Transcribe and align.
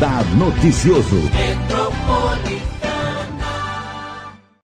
Radar 0.00 0.24
Noticioso. 0.34 1.16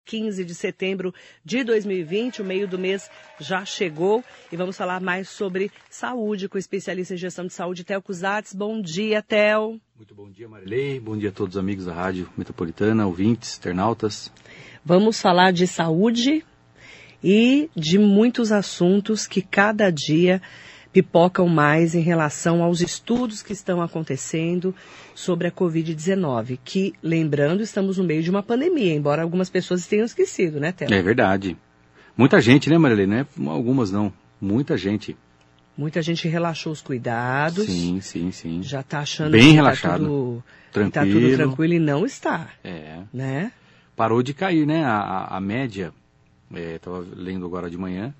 15 0.06 0.44
de 0.46 0.54
setembro 0.54 1.12
de 1.44 1.62
2020, 1.62 2.40
o 2.40 2.44
meio 2.44 2.66
do 2.66 2.78
mês 2.78 3.10
já 3.38 3.62
chegou 3.62 4.24
e 4.50 4.56
vamos 4.56 4.78
falar 4.78 4.98
mais 4.98 5.28
sobre 5.28 5.70
saúde 5.90 6.48
com 6.48 6.56
o 6.56 6.58
especialista 6.58 7.12
em 7.12 7.18
gestão 7.18 7.46
de 7.46 7.52
saúde, 7.52 7.84
Tel 7.84 8.00
Cusatz. 8.00 8.54
Bom 8.54 8.80
dia, 8.80 9.20
Tel. 9.20 9.78
Muito 9.94 10.14
bom 10.14 10.30
dia, 10.30 10.48
Marilei. 10.48 10.98
Bom 10.98 11.18
dia 11.18 11.28
a 11.28 11.32
todos 11.32 11.56
os 11.56 11.60
amigos 11.60 11.84
da 11.84 11.92
Rádio 11.92 12.30
Metropolitana, 12.34 13.06
ouvintes, 13.06 13.58
internautas. 13.58 14.32
Vamos 14.82 15.20
falar 15.20 15.52
de 15.52 15.66
saúde 15.66 16.46
e 17.22 17.68
de 17.76 17.98
muitos 17.98 18.52
assuntos 18.52 19.26
que 19.26 19.42
cada 19.42 19.90
dia 19.90 20.40
pipocam 20.96 21.46
mais 21.46 21.94
em 21.94 22.00
relação 22.00 22.62
aos 22.62 22.80
estudos 22.80 23.42
que 23.42 23.52
estão 23.52 23.82
acontecendo 23.82 24.74
sobre 25.14 25.46
a 25.46 25.52
Covid-19, 25.52 26.58
que, 26.64 26.94
lembrando, 27.02 27.62
estamos 27.62 27.98
no 27.98 28.04
meio 28.04 28.22
de 28.22 28.30
uma 28.30 28.42
pandemia, 28.42 28.94
embora 28.94 29.20
algumas 29.20 29.50
pessoas 29.50 29.86
tenham 29.86 30.06
esquecido, 30.06 30.58
né, 30.58 30.72
Tela? 30.72 30.94
É 30.94 31.02
verdade. 31.02 31.54
Muita 32.16 32.40
gente, 32.40 32.70
né, 32.70 32.78
Marilene? 32.78 33.14
Né? 33.14 33.26
Algumas 33.46 33.90
não. 33.90 34.10
Muita 34.40 34.78
gente. 34.78 35.14
Muita 35.76 36.00
gente 36.00 36.26
relaxou 36.28 36.72
os 36.72 36.80
cuidados. 36.80 37.66
Sim, 37.66 38.00
sim, 38.00 38.32
sim. 38.32 38.62
Já 38.62 38.80
está 38.80 39.00
achando 39.00 39.32
Bem 39.32 39.50
que 39.50 39.52
relaxado. 39.52 40.00
Tá 40.00 40.08
tudo, 40.08 40.44
tranquilo. 40.72 40.92
tá 40.92 41.20
tudo 41.20 41.36
tranquilo 41.36 41.74
e 41.74 41.78
não 41.78 42.06
está. 42.06 42.48
É. 42.64 43.00
Né? 43.12 43.52
Parou 43.94 44.22
de 44.22 44.32
cair, 44.32 44.66
né? 44.66 44.82
A, 44.82 44.96
a, 44.96 45.36
a 45.36 45.40
média, 45.42 45.92
estava 46.54 47.04
lendo 47.14 47.44
agora 47.44 47.68
de 47.68 47.76
manhã, 47.76 48.14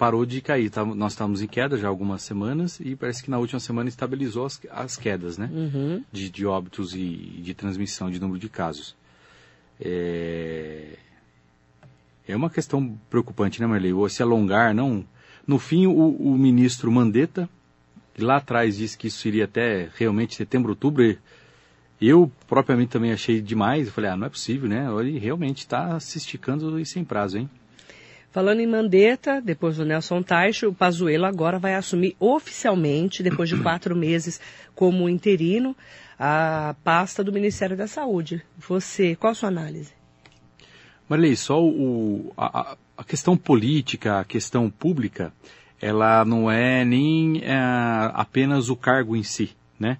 parou 0.00 0.24
de 0.24 0.40
cair. 0.40 0.70
Tá, 0.70 0.82
nós 0.82 1.12
estávamos 1.12 1.42
em 1.42 1.46
queda 1.46 1.76
já 1.76 1.86
há 1.86 1.90
algumas 1.90 2.22
semanas 2.22 2.80
e 2.80 2.96
parece 2.96 3.22
que 3.22 3.30
na 3.30 3.38
última 3.38 3.60
semana 3.60 3.86
estabilizou 3.86 4.46
as, 4.46 4.58
as 4.70 4.96
quedas, 4.96 5.36
né? 5.36 5.50
Uhum. 5.52 6.02
De, 6.10 6.30
de 6.30 6.46
óbitos 6.46 6.94
e 6.94 7.04
de 7.42 7.52
transmissão 7.52 8.10
de 8.10 8.18
número 8.18 8.40
de 8.40 8.48
casos. 8.48 8.96
É, 9.78 10.96
é 12.26 12.34
uma 12.34 12.48
questão 12.48 12.98
preocupante, 13.10 13.60
né, 13.60 13.66
Marley? 13.66 13.92
Se 14.08 14.22
alongar, 14.22 14.74
não. 14.74 15.04
No 15.46 15.58
fim, 15.58 15.86
o, 15.86 15.92
o 15.92 16.38
ministro 16.38 16.90
Mandetta, 16.90 17.46
que 18.14 18.24
lá 18.24 18.36
atrás 18.36 18.78
disse 18.78 18.96
que 18.96 19.08
isso 19.08 19.28
iria 19.28 19.44
até 19.44 19.90
realmente 19.96 20.34
setembro, 20.34 20.70
outubro, 20.70 21.14
eu 22.00 22.32
propriamente 22.48 22.90
também 22.90 23.12
achei 23.12 23.42
demais. 23.42 23.88
Eu 23.88 23.92
falei, 23.92 24.08
ah, 24.08 24.16
não 24.16 24.26
é 24.26 24.30
possível, 24.30 24.66
né? 24.66 24.86
Ele 24.98 25.18
realmente 25.18 25.58
está 25.58 26.00
se 26.00 26.16
esticando 26.16 26.80
e 26.80 26.86
sem 26.86 27.04
prazo, 27.04 27.36
hein? 27.36 27.50
Falando 28.30 28.60
em 28.60 28.66
Mandetta, 28.66 29.40
depois 29.40 29.76
do 29.76 29.84
Nelson 29.84 30.22
Teich, 30.22 30.64
o 30.64 30.72
Pazuello 30.72 31.26
agora 31.26 31.58
vai 31.58 31.74
assumir 31.74 32.14
oficialmente, 32.20 33.24
depois 33.24 33.48
de 33.48 33.60
quatro 33.60 33.96
meses 33.96 34.40
como 34.72 35.08
interino, 35.08 35.76
a 36.16 36.76
pasta 36.84 37.24
do 37.24 37.32
Ministério 37.32 37.76
da 37.76 37.88
Saúde. 37.88 38.40
Você, 38.56 39.16
qual 39.16 39.32
a 39.32 39.34
sua 39.34 39.48
análise? 39.48 39.92
Marley, 41.08 41.34
só 41.36 41.60
o, 41.60 42.32
a, 42.36 42.76
a, 42.96 43.02
questão 43.02 43.36
política, 43.36 44.20
a 44.20 44.24
questão 44.24 44.70
pública, 44.70 45.32
ela 45.82 46.24
não 46.24 46.48
é 46.48 46.84
nem 46.84 47.42
é, 47.42 47.52
apenas 48.14 48.68
o 48.68 48.76
cargo 48.76 49.16
em 49.16 49.24
si, 49.24 49.56
né? 49.76 49.98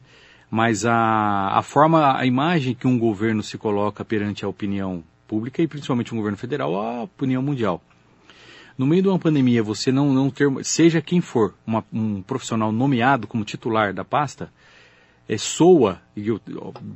Mas 0.49 0.85
a, 0.85 1.49
a 1.59 1.63
forma, 1.63 2.17
a 2.17 2.25
imagem 2.27 2.77
que 2.77 2.87
um 2.87 2.97
governo 2.97 3.43
se 3.43 3.59
coloca 3.59 4.05
perante 4.05 4.45
a 4.45 4.49
opinião 4.49 5.03
pública 5.27 5.61
e 5.61 5.67
principalmente 5.67 6.15
um 6.15 6.19
governo 6.19 6.39
federal, 6.39 6.81
a 6.81 7.03
opinião 7.03 7.43
mundial 7.43 7.83
no 8.81 8.87
meio 8.87 9.03
de 9.03 9.09
uma 9.09 9.19
pandemia, 9.19 9.63
você 9.63 9.93
não, 9.93 10.11
não 10.11 10.31
ter, 10.31 10.49
seja 10.65 11.03
quem 11.03 11.21
for, 11.21 11.53
uma, 11.67 11.85
um 11.93 12.23
profissional 12.23 12.73
nomeado 12.73 13.27
como 13.27 13.45
titular 13.45 13.93
da 13.93 14.07
pasta, 14.07 14.51
é, 15.29 15.37
soa, 15.37 16.01
e 16.17 16.29
eu, 16.29 16.41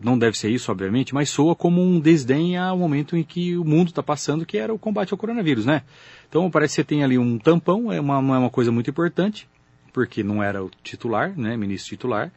não 0.02 0.18
deve 0.18 0.38
ser 0.38 0.48
isso, 0.48 0.72
obviamente, 0.72 1.12
mas 1.12 1.28
soa 1.28 1.54
como 1.54 1.82
um 1.82 2.00
desdém 2.00 2.56
ao 2.56 2.78
momento 2.78 3.18
em 3.18 3.22
que 3.22 3.54
o 3.54 3.66
mundo 3.66 3.88
está 3.88 4.02
passando, 4.02 4.46
que 4.46 4.56
era 4.56 4.72
o 4.72 4.78
combate 4.78 5.12
ao 5.12 5.18
coronavírus, 5.18 5.66
né? 5.66 5.82
Então 6.26 6.50
parece 6.50 6.72
que 6.72 6.76
você 6.76 6.84
tem 6.84 7.04
ali 7.04 7.18
um 7.18 7.38
tampão, 7.38 7.92
é 7.92 8.00
uma, 8.00 8.18
uma 8.18 8.48
coisa 8.48 8.72
muito 8.72 8.88
importante, 8.88 9.46
porque 9.92 10.22
não 10.22 10.42
era 10.42 10.64
o 10.64 10.70
titular, 10.82 11.38
né, 11.38 11.54
ministro 11.54 11.90
titular, 11.90 12.32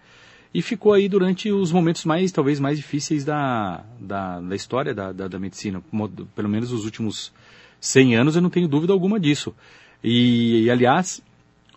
e 0.53 0.61
ficou 0.61 0.91
aí 0.91 1.07
durante 1.07 1.49
os 1.53 1.71
momentos 1.71 2.03
mais, 2.03 2.33
talvez, 2.33 2.59
mais 2.59 2.77
difíceis 2.77 3.23
da, 3.23 3.85
da, 3.97 4.41
da 4.41 4.55
história 4.57 4.93
da, 4.93 5.13
da, 5.13 5.29
da 5.29 5.39
medicina, 5.39 5.81
pelo 6.35 6.49
menos 6.49 6.73
os 6.73 6.83
últimos 6.83 7.31
100 7.79 8.15
anos, 8.15 8.35
eu 8.35 8.41
não 8.41 8.49
tenho 8.49 8.67
dúvida 8.67 8.93
alguma 8.93 9.19
disso. 9.19 9.53
E, 10.03 10.63
e 10.63 10.69
aliás, 10.69 11.21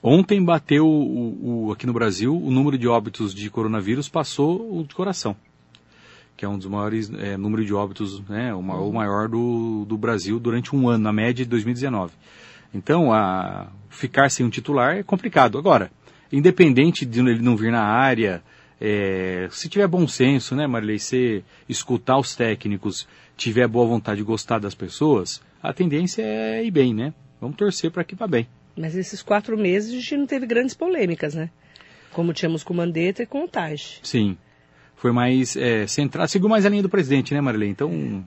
ontem 0.02 0.42
bateu 0.42 0.86
o, 0.86 1.66
o, 1.66 1.72
aqui 1.72 1.86
no 1.86 1.92
Brasil 1.92 2.36
o 2.36 2.50
número 2.50 2.76
de 2.76 2.86
óbitos 2.88 3.34
de 3.34 3.48
coronavírus 3.50 4.08
passou 4.08 4.78
o 4.78 4.84
de 4.84 4.94
coração, 4.94 5.36
que 6.36 6.44
é 6.44 6.48
um 6.48 6.58
dos 6.58 6.66
maiores 6.66 7.10
é, 7.18 7.36
números 7.36 7.66
de 7.66 7.74
óbitos, 7.74 8.20
né, 8.28 8.54
o 8.54 8.62
maior, 8.62 8.82
o 8.82 8.92
maior 8.92 9.28
do, 9.28 9.84
do 9.86 9.96
Brasil 9.96 10.38
durante 10.38 10.74
um 10.74 10.88
ano, 10.88 11.04
na 11.04 11.12
média 11.12 11.44
de 11.44 11.50
2019. 11.50 12.12
Então, 12.72 13.12
a, 13.12 13.68
ficar 13.88 14.30
sem 14.30 14.46
um 14.46 14.50
titular 14.50 14.96
é 14.96 15.02
complicado. 15.02 15.58
Agora, 15.58 15.90
independente 16.32 17.04
de 17.04 17.20
ele 17.20 17.42
não 17.42 17.56
vir 17.56 17.72
na 17.72 17.82
área, 17.82 18.42
é, 18.80 19.48
se 19.50 19.68
tiver 19.68 19.86
bom 19.86 20.06
senso, 20.06 20.54
né, 20.54 20.66
Marilei, 20.66 20.98
você 20.98 21.42
escutar 21.68 22.16
os 22.16 22.34
técnicos, 22.34 23.06
tiver 23.36 23.66
boa 23.66 23.86
vontade 23.86 24.18
de 24.18 24.24
gostar 24.24 24.58
das 24.58 24.74
pessoas, 24.74 25.42
a 25.62 25.72
tendência 25.72 26.22
é 26.22 26.64
ir 26.64 26.70
bem, 26.70 26.94
né? 26.94 27.12
Vamos 27.40 27.56
torcer 27.56 27.90
para 27.90 28.04
que 28.04 28.14
vá 28.14 28.26
bem. 28.26 28.48
Mas 28.76 28.96
esses 28.96 29.22
quatro 29.22 29.56
meses 29.58 29.90
a 29.90 29.94
gente 29.94 30.16
não 30.16 30.26
teve 30.26 30.46
grandes 30.46 30.74
polêmicas, 30.74 31.34
né? 31.34 31.50
Como 32.12 32.32
tínhamos 32.32 32.64
com 32.64 32.72
o 32.72 32.76
Mandetta 32.76 33.22
e 33.22 33.26
com 33.26 33.44
o 33.44 33.48
Taj. 33.48 34.00
Sim. 34.02 34.36
Foi 34.96 35.12
mais 35.12 35.56
é, 35.56 35.86
centrado, 35.86 36.30
seguiu 36.30 36.48
mais 36.48 36.66
a 36.66 36.68
linha 36.68 36.82
do 36.82 36.88
presidente, 36.88 37.32
né, 37.32 37.40
Marilene? 37.40 37.72
Então. 37.72 38.24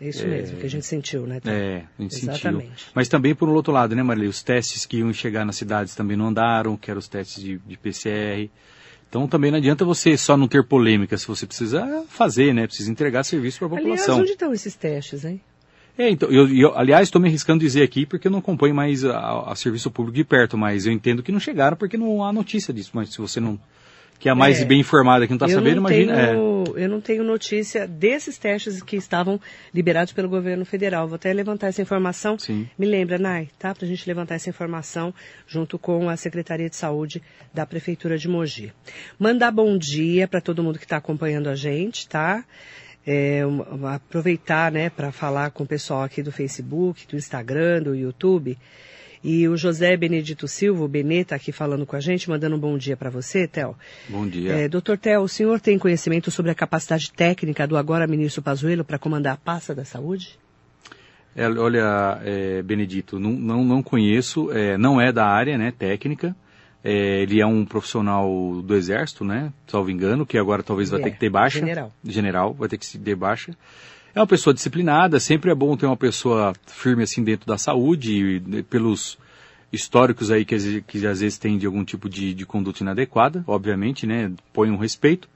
É 0.00 0.08
isso 0.08 0.24
é, 0.24 0.28
mesmo 0.28 0.58
que 0.58 0.66
a 0.66 0.70
gente 0.70 0.86
sentiu, 0.86 1.26
né? 1.26 1.40
Tom? 1.40 1.50
É, 1.50 1.84
a 1.98 2.02
gente 2.02 2.16
Exatamente. 2.16 2.68
sentiu. 2.68 2.86
Mas 2.94 3.08
também 3.08 3.34
por 3.34 3.48
um 3.48 3.52
outro 3.52 3.72
lado, 3.72 3.94
né, 3.94 4.02
Marilene? 4.02 4.30
Os 4.30 4.42
testes 4.42 4.86
que 4.86 4.98
iam 4.98 5.12
chegar 5.12 5.44
nas 5.44 5.56
cidades 5.56 5.94
também 5.94 6.16
não 6.16 6.28
andaram, 6.28 6.76
que 6.76 6.90
eram 6.90 6.98
os 6.98 7.08
testes 7.08 7.42
de, 7.42 7.58
de 7.58 7.76
PCR. 7.76 8.50
Então 9.08 9.26
também 9.26 9.50
não 9.50 9.58
adianta 9.58 9.84
você 9.84 10.16
só 10.16 10.36
não 10.36 10.46
ter 10.46 10.64
polêmica, 10.64 11.16
se 11.16 11.26
você 11.26 11.46
precisa 11.46 12.04
fazer, 12.08 12.52
né? 12.52 12.66
Precisa 12.66 12.90
entregar 12.90 13.24
serviço 13.24 13.58
para 13.58 13.66
a 13.66 13.70
população. 13.70 14.14
Aliás, 14.14 14.20
onde 14.20 14.32
estão 14.32 14.52
esses 14.52 14.74
testes, 14.74 15.24
hein? 15.24 15.40
É, 15.98 16.08
então, 16.08 16.30
eu, 16.30 16.48
eu 16.54 16.78
aliás, 16.78 17.08
estou 17.08 17.20
me 17.20 17.26
arriscando 17.26 17.58
dizer 17.58 17.82
aqui 17.82 18.06
porque 18.06 18.28
eu 18.28 18.30
não 18.30 18.38
acompanho 18.38 18.72
mais 18.72 19.04
a, 19.04 19.50
a, 19.50 19.56
serviço 19.56 19.90
público 19.90 20.14
de 20.14 20.22
perto, 20.22 20.56
mas 20.56 20.86
eu 20.86 20.92
entendo 20.92 21.24
que 21.24 21.32
não 21.32 21.40
chegaram 21.40 21.76
porque 21.76 21.96
não 21.96 22.24
há 22.24 22.32
notícia 22.32 22.72
disso. 22.72 22.92
Mas 22.94 23.10
se 23.10 23.18
você 23.18 23.40
não. 23.40 23.58
Que 24.20 24.28
é 24.28 24.32
a 24.32 24.34
mais 24.34 24.60
é, 24.60 24.64
bem 24.64 24.80
informada 24.80 25.26
que 25.26 25.32
não 25.32 25.36
está 25.36 25.48
sabendo, 25.48 25.78
imagina. 25.78 26.14
Tenho, 26.14 26.64
é. 26.76 26.84
Eu 26.84 26.88
não 26.88 27.00
tenho 27.00 27.24
notícia 27.24 27.86
desses 27.86 28.38
testes 28.38 28.82
que 28.82 28.96
estavam 28.96 29.40
liberados 29.74 30.12
pelo 30.12 30.28
governo 30.28 30.64
federal. 30.64 31.06
Vou 31.06 31.16
até 31.16 31.32
levantar 31.32 31.68
essa 31.68 31.82
informação. 31.82 32.38
Sim. 32.38 32.68
Me 32.78 32.86
lembra, 32.86 33.18
Nai, 33.18 33.48
tá? 33.58 33.74
Para 33.74 33.84
a 33.84 33.88
gente 33.88 34.06
levantar 34.06 34.36
essa 34.36 34.50
informação 34.50 35.14
junto 35.46 35.78
com 35.78 36.08
a 36.08 36.16
Secretaria 36.16 36.68
de 36.68 36.76
Saúde 36.76 37.22
da 37.54 37.64
Prefeitura 37.64 38.18
de 38.18 38.28
Mogi. 38.28 38.72
Mandar 39.18 39.50
bom 39.52 39.76
dia 39.78 40.26
para 40.26 40.40
todo 40.40 40.62
mundo 40.62 40.78
que 40.78 40.84
está 40.84 40.96
acompanhando 40.96 41.48
a 41.48 41.54
gente, 41.54 42.08
tá? 42.08 42.44
É, 43.10 43.40
aproveitar 43.94 44.70
né, 44.70 44.90
para 44.90 45.10
falar 45.10 45.50
com 45.50 45.64
o 45.64 45.66
pessoal 45.66 46.02
aqui 46.02 46.22
do 46.22 46.30
Facebook, 46.30 47.06
do 47.06 47.16
Instagram, 47.16 47.82
do 47.82 47.94
YouTube. 47.94 48.58
E 49.24 49.48
o 49.48 49.56
José 49.56 49.96
Benedito 49.96 50.46
Silva, 50.46 50.84
o 50.84 50.88
Benê, 50.88 51.20
está 51.20 51.34
aqui 51.34 51.50
falando 51.50 51.86
com 51.86 51.96
a 51.96 52.00
gente, 52.00 52.28
mandando 52.28 52.56
um 52.56 52.58
bom 52.58 52.76
dia 52.76 52.98
para 52.98 53.08
você, 53.08 53.48
Theo. 53.48 53.74
Bom 54.10 54.28
dia. 54.28 54.52
É, 54.52 54.68
doutor 54.68 54.98
Theo, 54.98 55.22
o 55.22 55.28
senhor 55.28 55.58
tem 55.58 55.78
conhecimento 55.78 56.30
sobre 56.30 56.50
a 56.50 56.54
capacidade 56.54 57.10
técnica 57.10 57.66
do 57.66 57.78
agora 57.78 58.06
ministro 58.06 58.42
Pazuello 58.42 58.84
para 58.84 58.98
comandar 58.98 59.34
a 59.34 59.38
pasta 59.38 59.74
da 59.74 59.86
saúde? 59.86 60.38
É, 61.34 61.48
olha, 61.48 62.20
é, 62.22 62.62
Benedito, 62.62 63.18
não, 63.18 63.32
não, 63.32 63.64
não 63.64 63.82
conheço, 63.82 64.52
é, 64.52 64.76
não 64.76 65.00
é 65.00 65.10
da 65.10 65.26
área 65.26 65.56
né, 65.56 65.72
técnica, 65.76 66.36
é, 66.82 67.22
ele 67.22 67.40
é 67.40 67.46
um 67.46 67.64
profissional 67.64 68.62
do 68.62 68.74
Exército, 68.74 69.24
né? 69.24 69.52
Salvo 69.66 69.90
engano, 69.90 70.24
que 70.24 70.38
agora 70.38 70.62
talvez 70.62 70.90
vai 70.90 71.00
é, 71.00 71.04
ter 71.04 71.10
que 71.10 71.18
ter 71.18 71.30
baixa. 71.30 71.58
General. 71.58 71.92
General, 72.04 72.54
vai 72.54 72.68
ter 72.68 72.78
que 72.78 72.98
ter 72.98 73.14
baixa. 73.14 73.56
É 74.14 74.20
uma 74.20 74.26
pessoa 74.26 74.54
disciplinada, 74.54 75.20
sempre 75.20 75.50
é 75.50 75.54
bom 75.54 75.76
ter 75.76 75.86
uma 75.86 75.96
pessoa 75.96 76.52
firme 76.66 77.02
assim 77.02 77.22
dentro 77.22 77.46
da 77.46 77.58
saúde, 77.58 78.42
pelos 78.70 79.18
históricos 79.72 80.30
aí 80.30 80.44
que, 80.44 80.80
que 80.82 81.06
às 81.06 81.20
vezes 81.20 81.38
tem 81.38 81.58
de 81.58 81.66
algum 81.66 81.84
tipo 81.84 82.08
de, 82.08 82.32
de 82.32 82.46
conduta 82.46 82.82
inadequada, 82.82 83.44
obviamente, 83.46 84.06
né? 84.06 84.32
Põe 84.52 84.70
um 84.70 84.76
respeito. 84.76 85.28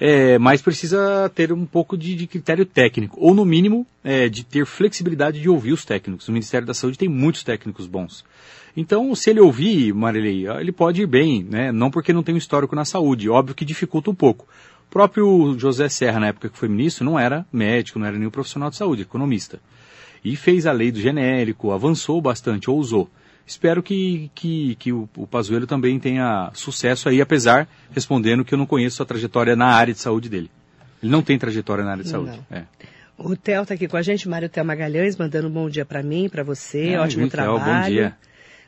É, 0.00 0.38
mas 0.38 0.62
precisa 0.62 1.30
ter 1.34 1.52
um 1.52 1.66
pouco 1.66 1.96
de, 1.96 2.14
de 2.14 2.26
critério 2.26 2.64
técnico, 2.64 3.16
ou 3.20 3.34
no 3.34 3.44
mínimo 3.44 3.84
é, 4.04 4.28
de 4.28 4.44
ter 4.44 4.64
flexibilidade 4.64 5.40
de 5.40 5.48
ouvir 5.48 5.72
os 5.72 5.84
técnicos. 5.84 6.28
O 6.28 6.32
Ministério 6.32 6.66
da 6.66 6.74
Saúde 6.74 6.96
tem 6.96 7.08
muitos 7.08 7.42
técnicos 7.42 7.86
bons. 7.86 8.24
Então, 8.76 9.12
se 9.16 9.30
ele 9.30 9.40
ouvir, 9.40 9.92
Marilei, 9.92 10.46
ele 10.48 10.70
pode 10.70 11.02
ir 11.02 11.06
bem, 11.06 11.42
né? 11.42 11.72
Não 11.72 11.90
porque 11.90 12.12
não 12.12 12.22
tem 12.22 12.32
um 12.32 12.38
histórico 12.38 12.76
na 12.76 12.84
saúde, 12.84 13.28
óbvio 13.28 13.54
que 13.54 13.64
dificulta 13.64 14.08
um 14.08 14.14
pouco. 14.14 14.46
O 14.88 14.90
próprio 14.90 15.58
José 15.58 15.88
Serra, 15.88 16.20
na 16.20 16.28
época 16.28 16.48
que 16.48 16.56
foi 16.56 16.68
ministro, 16.68 17.04
não 17.04 17.18
era 17.18 17.44
médico, 17.52 17.98
não 17.98 18.06
era 18.06 18.16
nenhum 18.16 18.30
profissional 18.30 18.70
de 18.70 18.76
saúde, 18.76 19.02
economista. 19.02 19.58
E 20.24 20.36
fez 20.36 20.64
a 20.64 20.72
lei 20.72 20.92
do 20.92 21.00
genérico, 21.00 21.72
avançou 21.72 22.20
bastante, 22.20 22.70
ousou. 22.70 23.10
Espero 23.48 23.82
que, 23.82 24.30
que, 24.34 24.76
que 24.76 24.92
o, 24.92 25.08
o 25.16 25.26
Pazuello 25.26 25.66
também 25.66 25.98
tenha 25.98 26.50
sucesso 26.52 27.08
aí, 27.08 27.20
apesar, 27.20 27.66
respondendo 27.90 28.44
que 28.44 28.54
eu 28.54 28.58
não 28.58 28.66
conheço 28.66 29.02
a 29.02 29.06
trajetória 29.06 29.56
na 29.56 29.66
área 29.66 29.94
de 29.94 30.00
saúde 30.00 30.28
dele. 30.28 30.50
Ele 31.02 31.10
não 31.10 31.22
tem 31.22 31.38
trajetória 31.38 31.84
na 31.84 31.92
área 31.92 32.04
de 32.04 32.10
saúde. 32.10 32.40
É. 32.50 32.64
O 33.16 33.34
Theo 33.34 33.62
está 33.62 33.74
aqui 33.74 33.88
com 33.88 33.96
a 33.96 34.02
gente, 34.02 34.28
Mário 34.28 34.48
Theo 34.48 34.64
Magalhães, 34.64 35.16
mandando 35.16 35.48
um 35.48 35.50
bom 35.50 35.68
dia 35.68 35.84
para 35.84 36.02
mim, 36.02 36.28
para 36.28 36.44
você, 36.44 36.90
é, 36.90 37.00
ótimo 37.00 37.22
viu, 37.22 37.30
trabalho. 37.30 37.64
Theo, 37.64 37.74
bom 37.74 37.88
dia. 37.88 38.16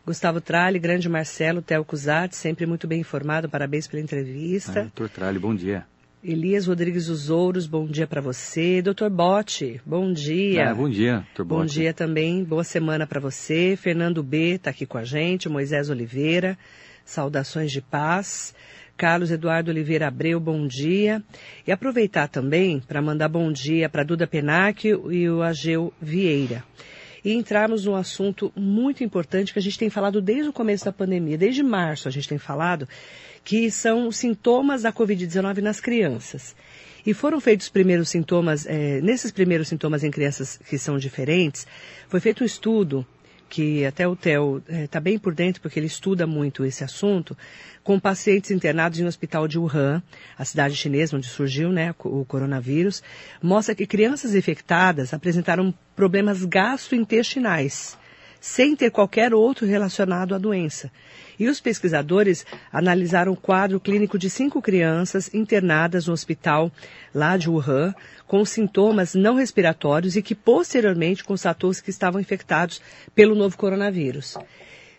Gustavo 0.04 0.40
Tralli, 0.40 0.78
grande 0.78 1.08
Marcelo, 1.08 1.62
Theo 1.62 1.84
Cusati, 1.84 2.34
sempre 2.34 2.66
muito 2.66 2.86
bem 2.88 3.00
informado, 3.00 3.48
parabéns 3.48 3.86
pela 3.86 4.02
entrevista. 4.02 4.80
É, 4.80 4.82
doutor 4.82 5.08
Tralli, 5.08 5.38
bom 5.38 5.54
dia. 5.54 5.84
Elias 6.22 6.66
Rodrigues 6.66 7.06
dos 7.06 7.30
Ouros, 7.30 7.66
bom 7.66 7.86
dia 7.86 8.06
para 8.06 8.20
você. 8.20 8.82
Doutor 8.82 9.08
Bote, 9.08 9.80
bom 9.86 10.12
dia. 10.12 10.64
É, 10.64 10.74
bom 10.74 10.86
dia, 10.86 11.24
doutor 11.28 11.44
Bom 11.46 11.60
Bote. 11.60 11.72
dia 11.72 11.94
também, 11.94 12.44
boa 12.44 12.62
semana 12.62 13.06
para 13.06 13.18
você. 13.18 13.74
Fernando 13.74 14.22
B 14.22 14.56
está 14.56 14.68
aqui 14.68 14.84
com 14.84 14.98
a 14.98 15.04
gente, 15.04 15.48
Moisés 15.48 15.88
Oliveira, 15.88 16.58
saudações 17.06 17.72
de 17.72 17.80
paz. 17.80 18.54
Carlos 18.98 19.30
Eduardo 19.30 19.70
Oliveira 19.70 20.08
Abreu, 20.08 20.38
bom 20.38 20.66
dia. 20.66 21.22
E 21.66 21.72
aproveitar 21.72 22.28
também 22.28 22.80
para 22.80 23.00
mandar 23.00 23.30
bom 23.30 23.50
dia 23.50 23.88
para 23.88 24.04
Duda 24.04 24.26
Penac 24.26 24.86
e 24.86 25.26
o 25.30 25.42
Ageu 25.42 25.90
Vieira. 26.02 26.62
E 27.24 27.32
entrarmos 27.32 27.86
num 27.86 27.96
assunto 27.96 28.52
muito 28.54 29.02
importante 29.02 29.54
que 29.54 29.58
a 29.58 29.62
gente 29.62 29.78
tem 29.78 29.88
falado 29.88 30.20
desde 30.20 30.50
o 30.50 30.52
começo 30.52 30.84
da 30.84 30.92
pandemia, 30.92 31.38
desde 31.38 31.62
março 31.62 32.08
a 32.08 32.10
gente 32.10 32.28
tem 32.28 32.36
falado, 32.36 32.86
que 33.44 33.70
são 33.70 34.10
sintomas 34.12 34.82
da 34.82 34.92
Covid-19 34.92 35.58
nas 35.58 35.80
crianças. 35.80 36.54
E 37.04 37.14
foram 37.14 37.40
feitos 37.40 37.66
os 37.66 37.72
primeiros 37.72 38.10
sintomas, 38.10 38.66
eh, 38.66 39.00
nesses 39.02 39.30
primeiros 39.30 39.68
sintomas 39.68 40.04
em 40.04 40.10
crianças 40.10 40.58
que 40.68 40.78
são 40.78 40.98
diferentes, 40.98 41.66
foi 42.08 42.20
feito 42.20 42.42
um 42.42 42.46
estudo 42.46 43.06
que 43.50 43.84
até 43.84 44.06
o 44.06 44.14
Theo 44.14 44.62
está 44.68 45.00
bem 45.00 45.18
por 45.18 45.34
dentro, 45.34 45.60
porque 45.60 45.78
ele 45.78 45.88
estuda 45.88 46.24
muito 46.24 46.64
esse 46.64 46.84
assunto, 46.84 47.36
com 47.82 47.98
pacientes 47.98 48.52
internados 48.52 49.00
em 49.00 49.04
um 49.04 49.08
hospital 49.08 49.48
de 49.48 49.58
Wuhan, 49.58 50.00
a 50.38 50.44
cidade 50.44 50.76
chinesa 50.76 51.16
onde 51.16 51.26
surgiu 51.26 51.72
né, 51.72 51.92
o 51.98 52.24
coronavírus, 52.24 53.02
mostra 53.42 53.74
que 53.74 53.86
crianças 53.86 54.36
infectadas 54.36 55.12
apresentaram 55.12 55.74
problemas 55.96 56.44
gastrointestinais, 56.44 57.98
sem 58.40 58.74
ter 58.74 58.90
qualquer 58.90 59.34
outro 59.34 59.66
relacionado 59.66 60.34
à 60.34 60.38
doença. 60.38 60.90
E 61.38 61.48
os 61.48 61.60
pesquisadores 61.60 62.44
analisaram 62.72 63.32
o 63.32 63.36
quadro 63.36 63.78
clínico 63.78 64.18
de 64.18 64.28
cinco 64.28 64.60
crianças 64.60 65.32
internadas 65.32 66.06
no 66.06 66.12
hospital 66.12 66.72
lá 67.14 67.36
de 67.36 67.48
Wuhan, 67.48 67.94
com 68.26 68.44
sintomas 68.44 69.14
não 69.14 69.36
respiratórios 69.36 70.16
e 70.16 70.22
que 70.22 70.34
posteriormente 70.34 71.24
constatou-se 71.24 71.82
que 71.82 71.90
estavam 71.90 72.20
infectados 72.20 72.80
pelo 73.14 73.34
novo 73.34 73.56
coronavírus. 73.56 74.36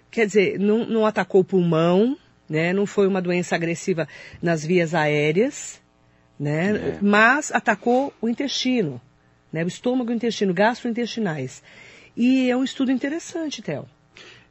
Quer 0.09 0.25
dizer, 0.25 0.59
não, 0.59 0.85
não 0.85 1.05
atacou 1.05 1.41
o 1.41 1.45
pulmão, 1.45 2.17
né? 2.49 2.73
não 2.73 2.85
foi 2.85 3.07
uma 3.07 3.21
doença 3.21 3.55
agressiva 3.55 4.07
nas 4.41 4.65
vias 4.65 4.93
aéreas, 4.93 5.81
né? 6.39 6.75
É. 6.75 6.97
mas 7.01 7.51
atacou 7.51 8.11
o 8.19 8.27
intestino, 8.27 8.99
né? 9.53 9.63
o 9.63 9.67
estômago 9.67 10.11
e 10.11 10.13
o 10.13 10.17
intestino, 10.17 10.53
gastrointestinais. 10.53 11.61
E 12.15 12.49
é 12.49 12.57
um 12.57 12.63
estudo 12.63 12.91
interessante, 12.91 13.61
Theo. 13.61 13.85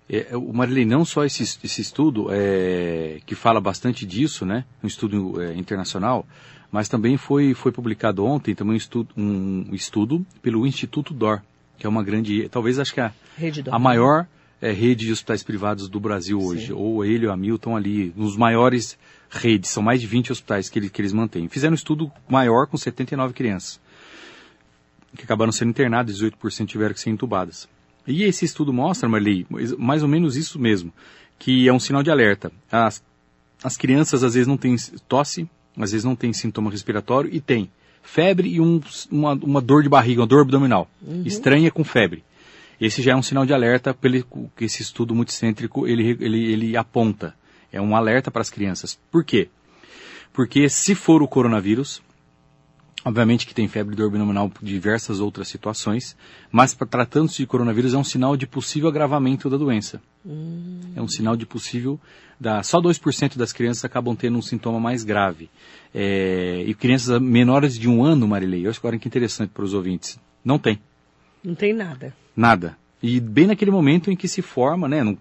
É, 0.08 0.36
o 0.36 0.52
Marilei, 0.52 0.84
não 0.84 1.04
só 1.04 1.24
esse, 1.24 1.42
esse 1.42 1.80
estudo 1.80 2.26
é, 2.30 3.20
que 3.24 3.36
fala 3.36 3.60
bastante 3.60 4.04
disso, 4.04 4.44
né, 4.44 4.64
um 4.82 4.86
estudo 4.88 5.40
é, 5.40 5.54
internacional, 5.54 6.26
mas 6.72 6.88
também 6.88 7.16
foi, 7.16 7.54
foi 7.54 7.70
publicado 7.70 8.24
ontem 8.24 8.54
também 8.54 8.74
um 8.74 8.76
estudo, 8.76 9.08
um 9.16 9.72
estudo 9.72 10.26
pelo 10.42 10.66
Instituto 10.66 11.14
DOR, 11.14 11.42
que 11.78 11.86
é 11.86 11.88
uma 11.88 12.02
grande, 12.02 12.48
talvez 12.48 12.78
acho 12.78 12.92
que 12.92 13.00
a, 13.00 13.12
Rede 13.36 13.62
do 13.62 13.72
a 13.72 13.78
maior 13.78 14.26
é, 14.60 14.70
rede 14.72 15.06
de 15.06 15.12
hospitais 15.12 15.42
privados 15.42 15.88
do 15.88 15.98
Brasil 15.98 16.38
hoje, 16.40 16.66
Sim. 16.66 16.72
ou 16.72 17.04
ele 17.04 17.26
ou 17.26 17.32
a 17.32 17.36
Milton 17.36 17.76
ali, 17.76 18.12
nos 18.14 18.36
maiores 18.36 18.98
redes, 19.30 19.70
são 19.70 19.82
mais 19.82 20.00
de 20.00 20.06
20 20.06 20.32
hospitais 20.32 20.68
que, 20.68 20.78
ele, 20.78 20.90
que 20.90 21.00
eles 21.00 21.12
mantêm. 21.12 21.48
Fizeram 21.48 21.72
um 21.72 21.74
estudo 21.74 22.10
maior 22.28 22.66
com 22.66 22.76
79 22.76 23.32
crianças, 23.32 23.80
que 25.16 25.24
acabaram 25.24 25.52
sendo 25.52 25.70
internadas, 25.70 26.20
18% 26.20 26.66
tiveram 26.66 26.94
que 26.94 27.00
ser 27.00 27.10
entubadas. 27.10 27.68
E 28.06 28.24
esse 28.24 28.44
estudo 28.44 28.72
mostra, 28.72 29.08
Marley, 29.08 29.46
mais 29.78 30.02
ou 30.02 30.08
menos 30.08 30.36
isso 30.36 30.58
mesmo, 30.58 30.92
que 31.38 31.68
é 31.68 31.72
um 31.72 31.78
sinal 31.78 32.02
de 32.02 32.10
alerta. 32.10 32.50
As, 32.70 33.02
as 33.62 33.76
crianças 33.76 34.24
às 34.24 34.34
vezes 34.34 34.46
não 34.46 34.56
têm 34.56 34.76
tosse, 35.08 35.48
às 35.76 35.92
vezes 35.92 36.04
não 36.04 36.16
têm 36.16 36.32
sintoma 36.32 36.70
respiratório 36.70 37.30
e 37.32 37.40
tem 37.40 37.70
febre 38.02 38.48
e 38.48 38.60
um, 38.60 38.80
uma, 39.10 39.34
uma 39.34 39.60
dor 39.60 39.82
de 39.82 39.88
barriga, 39.88 40.22
uma 40.22 40.26
dor 40.26 40.42
abdominal, 40.42 40.88
estranha 41.24 41.70
com 41.70 41.84
febre. 41.84 42.24
Esse 42.80 43.02
já 43.02 43.12
é 43.12 43.16
um 43.16 43.22
sinal 43.22 43.44
de 43.44 43.52
alerta 43.52 43.92
pelo 43.92 44.24
que 44.56 44.64
esse 44.64 44.80
estudo 44.80 45.14
multicêntrico 45.14 45.86
ele, 45.86 46.16
ele, 46.18 46.52
ele 46.52 46.76
aponta. 46.76 47.34
É 47.70 47.80
um 47.80 47.94
alerta 47.94 48.30
para 48.30 48.40
as 48.40 48.48
crianças. 48.48 48.98
Por 49.10 49.22
quê? 49.22 49.48
Porque 50.32 50.68
se 50.68 50.94
for 50.94 51.22
o 51.22 51.28
coronavírus, 51.28 52.02
Obviamente 53.02 53.46
que 53.46 53.54
tem 53.54 53.66
febre 53.66 53.96
dor 53.96 54.08
abdominal 54.08 54.50
por 54.50 54.62
diversas 54.62 55.20
outras 55.20 55.48
situações, 55.48 56.14
mas 56.52 56.74
tratando-se 56.74 57.38
de 57.38 57.46
coronavírus 57.46 57.94
é 57.94 57.98
um 57.98 58.04
sinal 58.04 58.36
de 58.36 58.46
possível 58.46 58.90
agravamento 58.90 59.48
da 59.48 59.56
doença. 59.56 60.02
É 60.94 61.00
um 61.00 61.08
sinal 61.08 61.34
de 61.34 61.46
possível. 61.46 61.98
Da, 62.38 62.62
só 62.62 62.80
2% 62.80 63.36
das 63.36 63.52
crianças 63.52 63.84
acabam 63.84 64.14
tendo 64.14 64.36
um 64.36 64.42
sintoma 64.42 64.78
mais 64.78 65.02
grave. 65.02 65.48
É, 65.94 66.62
e 66.66 66.74
crianças 66.74 67.20
menores 67.20 67.78
de 67.78 67.88
um 67.88 68.04
ano, 68.04 68.28
Marilei, 68.28 68.66
eu 68.66 68.70
acho 68.70 68.80
que 68.80 68.86
agora 68.86 68.98
que 68.98 69.08
interessante 69.08 69.50
para 69.50 69.64
os 69.64 69.72
ouvintes, 69.72 70.18
não 70.44 70.58
tem. 70.58 70.78
Não 71.42 71.54
tem 71.54 71.72
nada. 71.72 72.14
Nada. 72.36 72.76
E 73.02 73.18
bem 73.18 73.46
naquele 73.46 73.70
momento 73.70 74.10
em 74.10 74.16
que 74.16 74.28
se 74.28 74.42
forma, 74.42 74.86
né, 74.88 75.02
não 75.02 75.16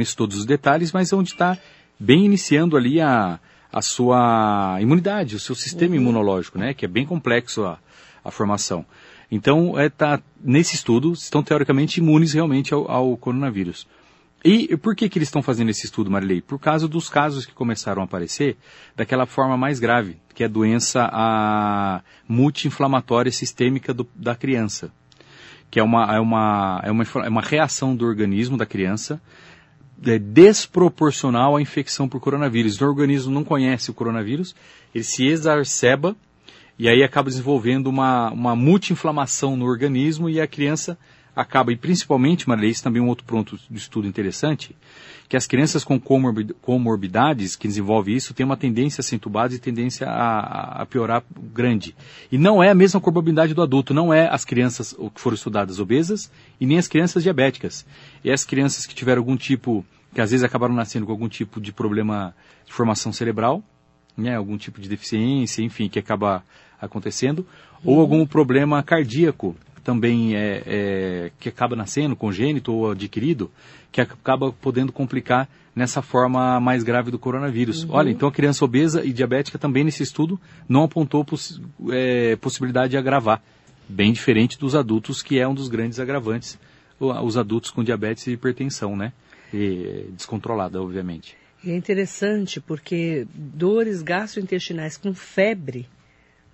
esses 0.00 0.14
todos 0.14 0.38
os 0.38 0.44
detalhes, 0.44 0.90
mas 0.92 1.12
onde 1.12 1.30
está 1.30 1.56
bem 1.98 2.24
iniciando 2.24 2.76
ali 2.76 3.00
a, 3.00 3.38
a 3.72 3.82
sua 3.82 4.78
imunidade, 4.80 5.36
o 5.36 5.40
seu 5.40 5.54
sistema 5.54 5.96
imunológico, 5.96 6.58
né, 6.58 6.74
que 6.74 6.84
é 6.84 6.88
bem 6.88 7.06
complexo 7.06 7.64
a, 7.64 7.78
a 8.24 8.30
formação. 8.30 8.84
Então, 9.30 9.78
é, 9.78 9.88
tá, 9.88 10.20
nesse 10.42 10.74
estudo, 10.74 11.12
estão 11.12 11.42
teoricamente 11.42 12.00
imunes 12.00 12.32
realmente 12.32 12.74
ao, 12.74 12.90
ao 12.90 13.16
coronavírus. 13.16 13.86
E 14.44 14.74
por 14.76 14.96
que, 14.96 15.08
que 15.08 15.18
eles 15.18 15.28
estão 15.28 15.42
fazendo 15.42 15.68
esse 15.68 15.84
estudo, 15.84 16.10
Marilei? 16.10 16.40
Por 16.40 16.58
causa 16.58 16.88
dos 16.88 17.08
casos 17.08 17.44
que 17.44 17.52
começaram 17.52 18.00
a 18.00 18.06
aparecer 18.06 18.56
daquela 18.96 19.26
forma 19.26 19.56
mais 19.56 19.78
grave, 19.78 20.16
que 20.34 20.42
é 20.42 20.46
a 20.46 20.48
doença 20.48 21.08
a 21.12 22.00
multi-inflamatória 22.26 23.30
sistêmica 23.30 23.92
do- 23.92 24.08
da 24.16 24.34
criança 24.34 24.90
que 25.70 25.78
é 25.78 25.82
uma, 25.82 26.14
é 26.14 26.18
uma, 26.18 26.80
é 26.82 26.90
uma, 26.90 27.04
é 27.24 27.28
uma 27.28 27.40
reação 27.40 27.94
do 27.94 28.04
organismo 28.04 28.56
da 28.56 28.66
criança 28.66 29.22
é, 30.06 30.18
desproporcional 30.18 31.56
à 31.56 31.62
infecção 31.62 32.08
por 32.08 32.20
coronavírus. 32.20 32.80
O 32.80 32.84
organismo 32.84 33.32
não 33.32 33.44
conhece 33.44 33.90
o 33.90 33.94
coronavírus, 33.94 34.54
ele 34.94 35.04
se 35.04 35.26
exacerba 35.26 36.16
e 36.78 36.88
aí 36.88 37.02
acaba 37.02 37.28
desenvolvendo 37.28 37.88
uma, 37.88 38.30
uma 38.30 38.56
multi-inflamação 38.56 39.56
no 39.56 39.66
organismo 39.66 40.30
e 40.30 40.40
a 40.40 40.46
criança 40.46 40.98
acaba, 41.34 41.72
e 41.72 41.76
principalmente, 41.76 42.48
Maria, 42.48 42.68
isso 42.68 42.82
também 42.82 43.00
é 43.00 43.04
um 43.04 43.08
outro 43.08 43.24
ponto 43.24 43.58
de 43.70 43.78
estudo 43.78 44.06
interessante, 44.06 44.74
que 45.28 45.36
as 45.36 45.46
crianças 45.46 45.84
com 45.84 45.98
comorbi- 45.98 46.54
comorbidades 46.60 47.54
que 47.54 47.68
desenvolvem 47.68 48.16
isso 48.16 48.34
têm 48.34 48.44
uma 48.44 48.56
tendência 48.56 49.00
a 49.00 49.04
ser 49.04 49.16
entubadas 49.16 49.56
e 49.56 49.60
tendência 49.60 50.08
a, 50.08 50.82
a 50.82 50.86
piorar 50.86 51.22
grande. 51.52 51.94
E 52.32 52.36
não 52.36 52.62
é 52.62 52.70
a 52.70 52.74
mesma 52.74 53.00
comorbidade 53.00 53.54
do 53.54 53.62
adulto, 53.62 53.94
não 53.94 54.12
é 54.12 54.28
as 54.28 54.44
crianças 54.44 54.92
que 55.14 55.20
foram 55.20 55.36
estudadas 55.36 55.78
obesas 55.78 56.30
e 56.60 56.66
nem 56.66 56.78
as 56.78 56.88
crianças 56.88 57.22
diabéticas. 57.22 57.86
É 58.24 58.32
as 58.32 58.44
crianças 58.44 58.86
que 58.86 58.94
tiveram 58.94 59.20
algum 59.20 59.36
tipo, 59.36 59.84
que 60.12 60.20
às 60.20 60.32
vezes 60.32 60.42
acabaram 60.42 60.74
nascendo 60.74 61.06
com 61.06 61.12
algum 61.12 61.28
tipo 61.28 61.60
de 61.60 61.72
problema 61.72 62.34
de 62.66 62.72
formação 62.72 63.12
cerebral, 63.12 63.62
né, 64.16 64.34
algum 64.34 64.58
tipo 64.58 64.80
de 64.80 64.88
deficiência, 64.88 65.62
enfim, 65.62 65.88
que 65.88 65.98
acaba 65.98 66.42
acontecendo, 66.80 67.46
ou 67.84 68.00
algum 68.00 68.26
problema 68.26 68.82
cardíaco 68.82 69.54
também 69.90 70.36
é, 70.36 70.62
é, 70.64 71.30
que 71.40 71.48
acaba 71.48 71.74
nascendo, 71.74 72.14
congênito 72.14 72.72
ou 72.72 72.92
adquirido, 72.92 73.50
que 73.90 74.00
acaba 74.00 74.52
podendo 74.52 74.92
complicar 74.92 75.48
nessa 75.74 76.00
forma 76.00 76.60
mais 76.60 76.84
grave 76.84 77.10
do 77.10 77.18
coronavírus. 77.18 77.84
Olha, 77.90 78.08
então 78.08 78.28
a 78.28 78.32
criança 78.32 78.64
obesa 78.64 79.04
e 79.04 79.12
diabética 79.12 79.58
também 79.58 79.82
nesse 79.82 80.04
estudo 80.04 80.38
não 80.68 80.84
apontou 80.84 81.24
poss 81.24 81.60
é, 81.90 82.36
possibilidade 82.36 82.92
de 82.92 82.96
agravar, 82.96 83.42
bem 83.88 84.12
diferente 84.12 84.56
dos 84.56 84.76
adultos, 84.76 85.22
que 85.22 85.40
é 85.40 85.48
um 85.48 85.54
dos 85.54 85.66
grandes 85.66 85.98
agravantes, 85.98 86.56
os 87.00 87.36
adultos 87.36 87.72
com 87.72 87.82
diabetes 87.82 88.28
e 88.28 88.32
hipertensão, 88.32 88.94
né? 88.94 89.12
E, 89.52 90.06
descontrolada, 90.12 90.80
obviamente. 90.80 91.36
E 91.64 91.72
é 91.72 91.76
interessante 91.76 92.60
porque 92.60 93.26
dores 93.34 94.02
gastrointestinais 94.02 94.96
com 94.96 95.12
febre 95.12 95.88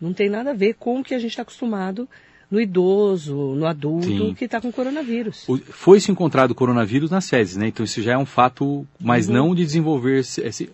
não 0.00 0.14
tem 0.14 0.30
nada 0.30 0.52
a 0.52 0.54
ver 0.54 0.74
com 0.74 1.00
o 1.00 1.04
que 1.04 1.14
a 1.14 1.18
gente 1.18 1.32
está 1.32 1.42
acostumado 1.42 2.08
no 2.50 2.60
idoso, 2.60 3.34
no 3.56 3.66
adulto 3.66 4.06
Sim. 4.06 4.34
que 4.34 4.44
está 4.44 4.60
com 4.60 4.70
coronavírus. 4.70 5.48
O- 5.48 5.58
Foi-se 5.58 6.10
encontrado 6.12 6.54
coronavírus 6.54 7.10
nas 7.10 7.28
fezes, 7.28 7.56
né? 7.56 7.68
Então 7.68 7.84
isso 7.84 8.00
já 8.02 8.12
é 8.12 8.18
um 8.18 8.26
fato, 8.26 8.86
mas 9.00 9.28
Uhum. 9.28 9.34
não 9.34 9.54
de 9.54 9.64
desenvolver 9.64 10.20
esse, 10.20 10.40
esse- 10.42 10.70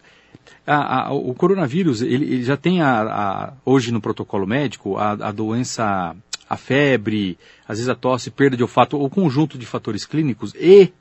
a- 0.66 1.06
a- 1.08 1.12
o 1.12 1.32
coronavírus, 1.34 2.02
ele, 2.02 2.24
ele 2.26 2.42
já 2.44 2.56
tem 2.56 2.82
a, 2.82 3.52
hoje 3.64 3.90
no 3.90 4.00
protocolo 4.00 4.46
médico 4.46 4.96
a, 4.98 5.14
doença, 5.32 6.14
a 6.48 6.56
febre, 6.56 7.38
às 7.66 7.78
vezes 7.78 7.88
a 7.88 7.94
tosse, 7.94 8.30
perda 8.30 8.56
de 8.56 8.62
olfato, 8.62 8.98
ou 8.98 9.08
conjunto 9.08 9.56
de 9.56 9.64
fatores 9.66 10.04
clínicos 10.04 10.52
e 10.54 10.92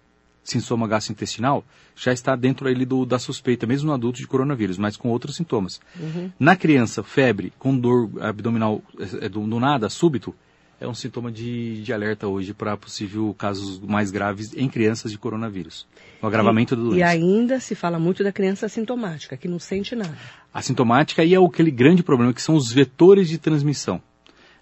sintoma 0.44 0.88
gastrointestinal, 0.88 1.64
já 1.96 2.12
está 2.12 2.36
dentro 2.36 2.68
ali 2.68 2.84
do, 2.86 3.06
da 3.06 3.20
suspeita, 3.20 3.68
mesmo 3.68 3.88
no 3.90 3.94
adulto, 3.94 4.18
de 4.20 4.26
coronavírus, 4.26 4.78
mas 4.78 4.98
com 4.98 5.10
outros 5.10 5.36
sintomas. 5.36 5.80
Uhum. 6.00 6.32
Na 6.40 6.56
criança, 6.56 7.04
febre 7.04 7.54
com 7.60 7.78
dor 7.78 8.10
abdominal 8.22 8.82
é, 9.22 9.30
do, 9.30 9.42
do 9.46 9.60
nada, 9.60 9.88
súbito, 9.90 10.34
é 10.82 10.88
um 10.88 10.96
sintoma 10.96 11.32
de, 11.32 11.84
de 11.84 11.94
alerta 11.94 12.28
hoje 12.28 12.56
para 12.56 12.76
possível 12.76 13.34
casos 13.38 13.80
mais 13.80 14.10
graves 14.10 14.52
em 14.58 14.68
crianças 14.68 15.12
de 15.12 15.18
coronavírus. 15.18 15.88
O 16.20 16.26
agravamento 16.26 16.74
e, 16.74 16.78
da 16.78 16.84
doença. 16.84 16.98
E 16.98 17.04
ainda 17.04 17.60
se 17.60 17.76
fala 17.76 18.00
muito 18.00 18.24
da 18.24 18.32
criança 18.32 18.66
assintomática, 18.66 19.38
que 19.38 19.48
não 19.48 19.60
sente 19.60 19.96
nada. 19.96 20.18
A 20.52 20.62
sintomática 20.62 21.22
aí 21.22 21.36
é 21.36 21.38
aquele 21.38 21.70
grande 21.70 22.02
problema, 22.02 22.34
que 22.34 22.42
são 22.42 22.56
os 22.56 22.72
vetores 22.72 23.30
de 23.30 23.38
transmissão. 23.38 24.02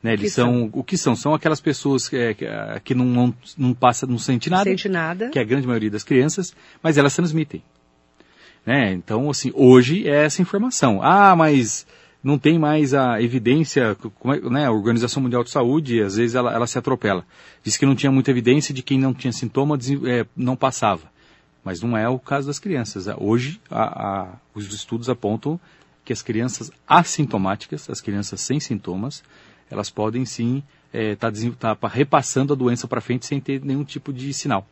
Né, 0.03 0.13
eles 0.13 0.33
são, 0.33 0.69
são, 0.69 0.69
o 0.73 0.83
que 0.83 0.97
são? 0.97 1.15
São 1.15 1.33
aquelas 1.33 1.59
pessoas 1.59 2.07
que, 2.07 2.17
é, 2.17 2.33
que, 2.33 2.45
que 2.83 2.95
não, 2.95 3.05
não, 3.05 3.33
não, 3.57 3.73
passa, 3.73 4.05
não 4.05 4.17
sente 4.17 4.49
nada, 4.49 4.63
sente 4.63 4.87
nada, 4.87 5.29
que 5.29 5.39
é 5.39 5.41
a 5.41 5.45
grande 5.45 5.67
maioria 5.67 5.89
das 5.89 6.03
crianças, 6.03 6.53
mas 6.81 6.97
elas 6.97 7.15
transmitem. 7.15 7.61
Né? 8.65 8.93
Então, 8.93 9.29
assim, 9.29 9.51
hoje 9.53 10.07
é 10.07 10.25
essa 10.25 10.41
informação. 10.41 11.01
Ah, 11.01 11.35
mas 11.35 11.85
não 12.23 12.37
tem 12.37 12.59
mais 12.59 12.93
a 12.93 13.21
evidência, 13.21 13.97
é, 14.23 14.49
né, 14.49 14.65
a 14.65 14.71
Organização 14.71 15.23
Mundial 15.23 15.43
de 15.43 15.49
Saúde, 15.49 16.01
às 16.01 16.17
vezes 16.17 16.35
ela, 16.35 16.53
ela 16.53 16.67
se 16.67 16.77
atropela. 16.77 17.25
Diz 17.63 17.77
que 17.77 17.85
não 17.85 17.95
tinha 17.95 18.11
muita 18.11 18.31
evidência 18.31 18.73
de 18.73 18.83
quem 18.83 18.99
não 18.99 19.13
tinha 19.13 19.31
sintoma 19.31 19.77
é, 20.05 20.25
não 20.35 20.55
passava. 20.55 21.09
Mas 21.63 21.81
não 21.81 21.97
é 21.97 22.07
o 22.07 22.19
caso 22.19 22.47
das 22.47 22.59
crianças. 22.59 23.05
Hoje, 23.17 23.59
a, 23.69 23.83
a, 23.83 24.35
os 24.53 24.73
estudos 24.73 25.09
apontam 25.09 25.59
que 26.03 26.13
as 26.13 26.21
crianças 26.21 26.71
assintomáticas, 26.87 27.89
as 27.89 28.01
crianças 28.01 28.41
sem 28.41 28.59
sintomas, 28.59 29.23
elas 29.69 29.89
podem 29.89 30.25
sim 30.25 30.63
estar 30.91 31.27
é, 31.27 31.31
tá, 31.59 31.75
tá 31.75 31.87
repassando 31.87 32.53
a 32.53 32.55
doença 32.55 32.87
para 32.87 33.01
frente 33.01 33.25
sem 33.25 33.39
ter 33.39 33.63
nenhum 33.63 33.83
tipo 33.83 34.11
de 34.11 34.33
sinal. 34.33 34.67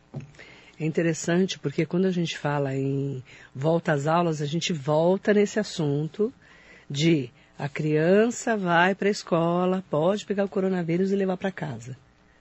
É 0.80 0.84
interessante 0.84 1.58
porque 1.58 1.86
quando 1.86 2.06
a 2.06 2.10
gente 2.10 2.38
fala 2.38 2.74
em 2.74 3.22
volta 3.54 3.92
às 3.92 4.06
aulas, 4.06 4.40
a 4.42 4.46
gente 4.46 4.72
volta 4.72 5.32
nesse 5.34 5.58
assunto 5.58 6.32
de 6.88 7.30
a 7.58 7.68
criança 7.68 8.56
vai 8.56 8.94
para 8.94 9.08
a 9.08 9.10
escola, 9.10 9.84
pode 9.90 10.24
pegar 10.24 10.44
o 10.44 10.48
coronavírus 10.48 11.10
e 11.10 11.16
levar 11.16 11.36
para 11.36 11.50
casa. 11.50 11.96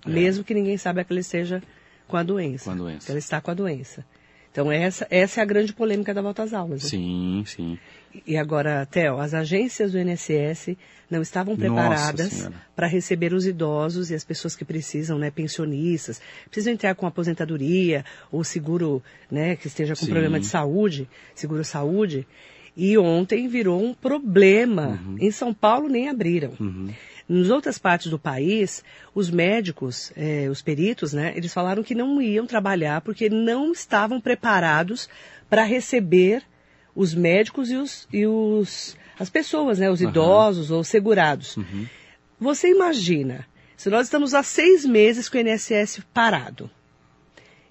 É. 0.05 0.09
Mesmo 0.09 0.43
que 0.43 0.53
ninguém 0.53 0.77
saiba 0.77 1.03
que 1.03 1.11
ele 1.11 1.21
esteja 1.21 1.61
com 2.07 2.17
a 2.17 2.23
doença. 2.23 2.65
Com 2.65 2.71
a 2.71 2.75
doença. 2.75 3.05
Que 3.05 3.11
ela 3.11 3.19
está 3.19 3.41
com 3.41 3.49
a 3.49 3.53
doença. 3.53 4.05
Então 4.51 4.71
essa, 4.71 5.07
essa 5.09 5.39
é 5.39 5.43
a 5.43 5.45
grande 5.45 5.73
polêmica 5.73 6.13
da 6.13 6.21
volta 6.21 6.43
às 6.43 6.53
aulas. 6.53 6.83
Né? 6.83 6.89
Sim, 6.89 7.43
sim. 7.45 7.79
E 8.25 8.37
agora, 8.37 8.85
Theo, 8.85 9.19
as 9.19 9.33
agências 9.33 9.91
do 9.91 9.99
INSS 9.99 10.75
não 11.09 11.21
estavam 11.21 11.55
preparadas 11.55 12.49
para 12.75 12.87
receber 12.87 13.33
os 13.33 13.45
idosos 13.45 14.09
e 14.09 14.15
as 14.15 14.23
pessoas 14.23 14.55
que 14.55 14.65
precisam, 14.65 15.19
né, 15.19 15.29
pensionistas, 15.29 16.21
precisam 16.49 16.73
entrar 16.73 16.95
com 16.95 17.05
aposentadoria 17.05 18.03
ou 18.31 18.43
seguro, 18.43 19.03
né, 19.29 19.55
que 19.55 19.67
esteja 19.67 19.93
com 19.95 20.05
sim. 20.05 20.11
problema 20.11 20.39
de 20.39 20.47
saúde, 20.47 21.07
seguro 21.35 21.63
saúde. 21.63 22.27
E 22.77 22.95
ontem 22.95 23.47
virou 23.47 23.83
um 23.83 23.91
problema. 23.91 25.01
Uhum. 25.03 25.17
Em 25.19 25.31
São 25.31 25.51
Paulo 25.51 25.89
nem 25.89 26.07
abriram. 26.07 26.53
Uhum. 26.59 26.89
Nas 27.27 27.49
outras 27.49 27.79
partes 27.79 28.11
do 28.11 28.19
país, 28.19 28.83
os 29.15 29.31
médicos, 29.31 30.13
eh, 30.15 30.47
os 30.49 30.61
peritos, 30.61 31.11
né, 31.11 31.33
eles 31.35 31.51
falaram 31.51 31.83
que 31.83 31.95
não 31.95 32.21
iam 32.21 32.45
trabalhar 32.45 33.01
porque 33.01 33.29
não 33.29 33.71
estavam 33.71 34.21
preparados 34.21 35.09
para 35.49 35.63
receber 35.63 36.43
os 36.95 37.13
médicos 37.13 37.69
e, 37.69 37.75
os, 37.75 38.07
e 38.13 38.25
os, 38.27 38.95
as 39.19 39.29
pessoas, 39.29 39.79
né, 39.79 39.89
os 39.89 39.99
uhum. 39.99 40.09
idosos 40.09 40.71
ou 40.71 40.83
segurados. 40.83 41.57
Uhum. 41.57 41.85
Você 42.39 42.69
imagina, 42.69 43.45
se 43.75 43.89
nós 43.89 44.05
estamos 44.05 44.33
há 44.33 44.43
seis 44.43 44.85
meses 44.85 45.27
com 45.27 45.37
o 45.37 45.41
INSS 45.41 46.01
parado, 46.13 46.69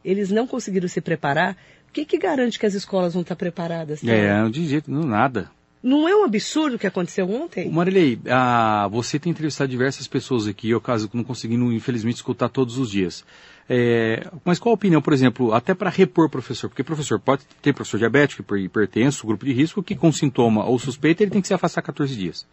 eles 0.05 0.31
não 0.31 0.47
conseguiram 0.47 0.89
se 0.89 1.01
preparar, 1.01 1.57
que, 1.97 2.05
que 2.05 2.19
garante 2.19 2.59
que 2.59 2.67
as 2.67 2.75
escolas 2.75 3.15
vão 3.15 3.23
estar 3.23 3.37
preparadas? 3.37 4.05
É, 4.05 4.47
de 4.51 4.67
jeito, 4.67 4.91
não, 4.91 5.03
nada. 5.03 5.51
Não 5.83 6.09
é 6.09 6.15
um 6.17 6.25
absurdo 6.25 6.77
o 6.77 6.79
que 6.79 6.87
aconteceu 6.87 7.31
ontem? 7.31 7.71
Marilei, 7.71 8.19
ah, 8.29 8.89
você 8.91 9.19
tem 9.19 9.31
entrevistado 9.31 9.71
diversas 9.71 10.09
pessoas 10.09 10.47
aqui, 10.47 10.71
eu 10.71 10.81
caso 10.81 11.09
não 11.15 11.23
conseguindo, 11.23 11.73
infelizmente, 11.73 12.17
escutar 12.17 12.49
todos 12.49 12.77
os 12.77 12.91
dias. 12.91 13.25
É, 13.69 14.29
mas 14.45 14.59
qual 14.59 14.73
a 14.73 14.75
opinião, 14.75 15.01
por 15.01 15.13
exemplo, 15.13 15.55
até 15.55 15.75
para 15.75 15.89
repor 15.89 16.29
professor? 16.29 16.69
Porque 16.69 16.83
professor 16.83 17.19
pode 17.19 17.45
ter 17.63 17.73
professor 17.73 17.99
diabético, 17.99 18.57
hipertenso, 18.57 19.27
grupo 19.27 19.45
de 19.45 19.53
risco, 19.53 19.83
que 19.83 19.95
com 19.95 20.13
sintoma 20.13 20.65
ou 20.65 20.79
suspeita 20.79 21.23
ele 21.23 21.31
tem 21.31 21.41
que 21.41 21.49
se 21.49 21.55
afastar 21.55 21.83
14 21.83 22.15
dias. 22.15 22.47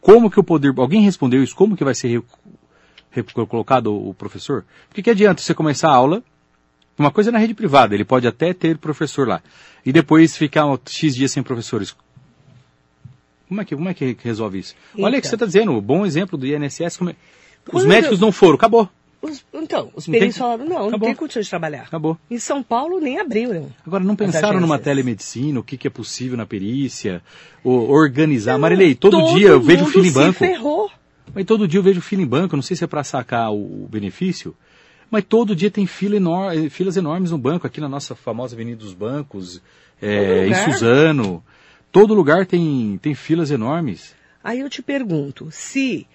Como 0.00 0.30
que 0.30 0.40
o 0.40 0.44
poder. 0.44 0.74
Alguém 0.76 1.02
respondeu 1.02 1.42
isso? 1.42 1.54
Como 1.54 1.76
que 1.76 1.84
vai 1.84 1.94
ser 1.94 2.22
re, 3.10 3.22
colocado 3.46 3.94
o 3.94 4.12
professor? 4.12 4.64
Porque 4.88 5.02
que 5.02 5.10
adianta 5.10 5.40
você 5.40 5.54
começar 5.54 5.88
a 5.88 5.94
aula, 5.94 6.22
uma 6.98 7.10
coisa 7.10 7.30
é 7.30 7.32
na 7.32 7.38
rede 7.38 7.54
privada, 7.54 7.94
ele 7.94 8.04
pode 8.04 8.26
até 8.26 8.52
ter 8.52 8.78
professor 8.78 9.26
lá, 9.26 9.42
e 9.84 9.92
depois 9.92 10.36
ficar 10.36 10.64
X 10.86 11.14
dias 11.14 11.32
sem 11.32 11.42
professores. 11.42 11.94
Como 13.48 13.60
é 13.60 13.64
que, 13.64 13.76
como 13.76 13.88
é 13.88 13.94
que 13.94 14.16
resolve 14.22 14.58
isso? 14.58 14.74
Então. 14.94 15.04
Olha 15.04 15.18
o 15.18 15.20
que 15.20 15.28
você 15.28 15.34
está 15.34 15.44
dizendo, 15.44 15.78
bom 15.80 16.06
exemplo 16.06 16.38
do 16.38 16.46
INSS. 16.46 16.98
É... 17.02 17.16
Os 17.70 17.84
médicos 17.84 18.18
eu... 18.18 18.24
não 18.24 18.32
foram, 18.32 18.54
acabou. 18.54 18.88
Os, 19.22 19.44
então, 19.54 19.88
os 19.94 20.06
peritos 20.06 20.36
falaram, 20.36 20.64
não, 20.64 20.88
Acabou. 20.88 20.90
não 20.90 20.98
tem 20.98 21.14
condição 21.14 21.42
de 21.42 21.48
trabalhar. 21.48 21.82
Acabou. 21.82 22.18
Em 22.28 22.38
São 22.38 22.60
Paulo 22.60 22.98
nem 22.98 23.20
abriram. 23.20 23.68
Agora, 23.86 24.02
não 24.02 24.16
pensaram 24.16 24.58
numa 24.58 24.80
telemedicina, 24.80 25.60
o 25.60 25.62
que, 25.62 25.76
que 25.76 25.86
é 25.86 25.90
possível 25.90 26.36
na 26.36 26.44
perícia, 26.44 27.22
ou 27.62 27.88
organizar. 27.88 28.54
Não, 28.54 28.60
Marilei, 28.60 28.96
todo, 28.96 29.20
todo 29.20 29.36
dia 29.36 29.50
eu 29.50 29.60
vejo 29.60 29.86
fila 29.86 30.06
em 30.08 30.12
banco. 30.12 30.38
ferrou. 30.40 30.90
Mas 31.32 31.44
todo 31.44 31.68
dia 31.68 31.78
eu 31.78 31.84
vejo 31.84 32.00
fila 32.00 32.20
em 32.20 32.26
banco, 32.26 32.56
não 32.56 32.62
sei 32.62 32.76
se 32.76 32.82
é 32.82 32.86
para 32.86 33.04
sacar 33.04 33.52
o, 33.52 33.84
o 33.84 33.88
benefício, 33.88 34.56
mas 35.12 35.22
todo 35.22 35.54
dia 35.54 35.70
tem 35.70 35.86
fila 35.86 36.16
enor 36.16 36.54
filas 36.70 36.96
enormes 36.96 37.30
no 37.30 37.36
banco, 37.36 37.66
aqui 37.66 37.82
na 37.82 37.88
nossa 37.88 38.14
famosa 38.14 38.56
Avenida 38.56 38.78
dos 38.78 38.94
Bancos, 38.94 39.60
é, 40.00 40.46
em 40.46 40.54
Suzano. 40.54 41.44
Todo 41.92 42.14
lugar 42.14 42.46
tem, 42.46 42.98
tem 43.02 43.14
filas 43.14 43.50
enormes. 43.50 44.14
Aí 44.42 44.60
eu 44.60 44.70
te 44.70 44.80
pergunto, 44.80 45.50
se 45.50 46.06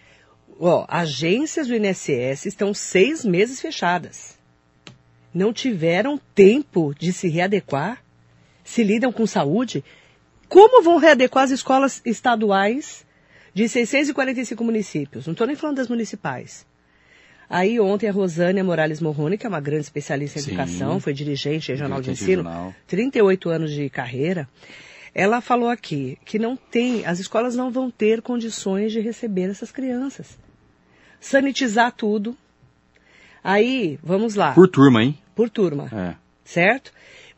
ó, 0.60 0.88
agências 0.90 1.68
do 1.68 1.76
INSS 1.76 2.48
estão 2.48 2.74
seis 2.74 3.24
meses 3.24 3.62
fechadas. 3.62 4.36
Não 5.32 5.54
tiveram 5.54 6.20
tempo 6.34 6.96
de 6.98 7.14
se 7.14 7.28
readequar? 7.28 8.04
Se 8.64 8.84
lidam 8.84 9.12
com 9.12 9.28
saúde? 9.28 9.84
Como 10.50 10.82
vão 10.82 10.98
readequar 10.98 11.44
as 11.44 11.52
escolas 11.52 12.02
estaduais 12.04 13.06
de 13.54 13.70
645 13.70 14.64
municípios? 14.64 15.28
Não 15.28 15.34
estou 15.34 15.46
nem 15.46 15.56
falando 15.56 15.78
das 15.78 15.88
municipais. 15.88 16.66
Aí 17.50 17.80
ontem 17.80 18.10
a 18.10 18.12
Rosânia 18.12 18.64
Morales 18.64 19.00
Morrone, 19.00 19.38
que 19.38 19.46
é 19.46 19.50
uma 19.50 19.62
grande 19.62 19.84
especialista 19.84 20.40
em 20.40 20.42
Sim. 20.42 20.52
educação, 20.52 21.00
foi 21.00 21.14
dirigente 21.14 21.72
regional 21.72 22.02
de 22.02 22.12
ensino, 22.12 22.44
regional. 22.44 22.76
38 22.88 23.50
anos 23.50 23.72
de 23.72 23.90
carreira, 23.90 24.50
ela 25.16 25.40
falou 25.40 25.70
aqui 25.70 26.18
que 26.26 26.38
não 26.38 26.58
tem, 26.58 27.06
as 27.06 27.20
escolas 27.20 27.56
não 27.56 27.72
vão 27.72 27.90
ter 27.90 28.22
condições 28.22 28.92
de 28.92 29.00
receber 29.00 29.50
essas 29.50 29.72
crianças. 29.72 30.38
Sanitizar 31.20 31.92
tudo. 31.94 32.38
Aí, 33.44 33.98
vamos 34.04 34.36
lá. 34.36 34.52
Por 34.52 34.68
turma, 34.68 35.04
hein? 35.04 35.18
Por 35.34 35.50
turma. 35.50 35.90
É. 35.92 36.16
Certo? 36.44 36.92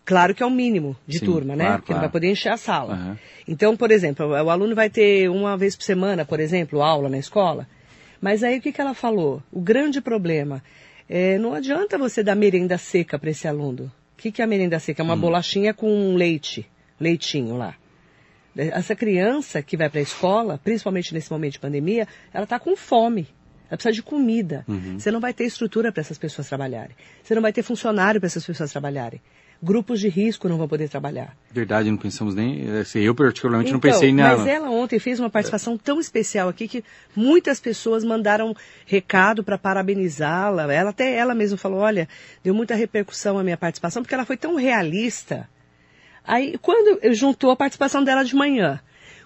Claro 0.03 0.33
que 0.33 0.41
é 0.41 0.45
o 0.45 0.49
mínimo 0.49 0.97
de 1.05 1.19
Sim, 1.19 1.25
turma, 1.25 1.55
né? 1.55 1.65
Claro, 1.65 1.77
Porque 1.79 1.93
claro. 1.93 2.01
não 2.01 2.07
vai 2.07 2.11
poder 2.11 2.31
encher 2.31 2.51
a 2.51 2.57
sala. 2.57 2.95
Uhum. 2.95 3.17
Então, 3.47 3.77
por 3.77 3.91
exemplo, 3.91 4.25
o 4.25 4.49
aluno 4.49 4.73
vai 4.73 4.89
ter 4.89 5.29
uma 5.29 5.55
vez 5.55 5.75
por 5.75 5.83
semana, 5.83 6.25
por 6.25 6.39
exemplo, 6.39 6.81
aula 6.81 7.09
na 7.09 7.19
escola. 7.19 7.67
Mas 8.21 8.43
aí 8.43 8.57
o 8.57 8.61
que, 8.61 8.71
que 8.71 8.81
ela 8.81 8.93
falou? 8.93 9.41
O 9.51 9.61
grande 9.61 10.01
problema 10.01 10.63
é 11.07 11.37
não 11.37 11.53
adianta 11.53 11.97
você 11.97 12.23
dar 12.23 12.35
merenda 12.35 12.77
seca 12.77 13.17
para 13.17 13.29
esse 13.29 13.47
aluno. 13.47 13.91
O 14.13 14.21
que, 14.21 14.31
que 14.31 14.41
é 14.41 14.45
a 14.45 14.47
merenda 14.47 14.79
seca? 14.79 15.01
É 15.01 15.03
uma 15.03 15.13
hum. 15.13 15.19
bolachinha 15.19 15.73
com 15.73 16.15
leite, 16.15 16.69
leitinho 16.99 17.57
lá. 17.57 17.75
Essa 18.55 18.95
criança 18.95 19.61
que 19.61 19.77
vai 19.77 19.89
para 19.89 19.99
a 19.99 20.03
escola, 20.03 20.59
principalmente 20.61 21.13
nesse 21.13 21.31
momento 21.31 21.53
de 21.53 21.59
pandemia, 21.59 22.07
ela 22.33 22.43
está 22.43 22.59
com 22.59 22.75
fome. 22.75 23.27
Ela 23.69 23.77
precisa 23.77 23.93
de 23.93 24.03
comida. 24.03 24.65
Uhum. 24.67 24.99
Você 24.99 25.11
não 25.11 25.19
vai 25.19 25.33
ter 25.33 25.45
estrutura 25.45 25.91
para 25.91 26.01
essas 26.01 26.17
pessoas 26.17 26.49
trabalharem. 26.49 26.95
Você 27.23 27.35
não 27.35 27.41
vai 27.41 27.53
ter 27.53 27.61
funcionário 27.61 28.19
para 28.19 28.27
essas 28.27 28.45
pessoas 28.45 28.71
trabalharem. 28.71 29.21
Grupos 29.61 29.99
de 29.99 30.07
risco 30.07 30.47
não 30.47 30.57
vão 30.57 30.67
poder 30.67 30.87
trabalhar. 30.87 31.35
Verdade, 31.51 31.91
não 31.91 31.97
pensamos 31.97 32.33
nem. 32.33 32.69
Assim, 32.79 32.99
eu 32.99 33.13
particularmente 33.13 33.69
então, 33.69 33.75
não 33.75 33.81
pensei 33.81 34.09
em 34.09 34.13
nada. 34.13 34.37
Mas 34.37 34.47
ela 34.47 34.69
ontem 34.69 34.99
fez 34.99 35.19
uma 35.19 35.29
participação 35.29 35.77
tão 35.77 35.99
especial 35.99 36.47
aqui 36.47 36.67
que 36.67 36.83
muitas 37.15 37.59
pessoas 37.59 38.05
mandaram 38.05 38.55
recado 38.85 39.43
para 39.43 39.57
parabenizá-la. 39.57 40.71
Ela 40.73 40.91
até 40.91 41.13
ela 41.13 41.35
mesma 41.35 41.57
falou, 41.57 41.79
olha, 41.79 42.07
deu 42.41 42.53
muita 42.53 42.73
repercussão 42.73 43.37
a 43.37 43.43
minha 43.43 43.57
participação 43.57 44.01
porque 44.01 44.15
ela 44.15 44.25
foi 44.25 44.37
tão 44.37 44.55
realista 44.55 45.49
Aí, 46.29 46.59
quando 46.59 46.99
eu 47.01 47.11
juntou 47.11 47.49
a 47.49 47.55
participação 47.55 48.03
dela 48.03 48.23
de 48.23 48.35
manhã, 48.35 48.79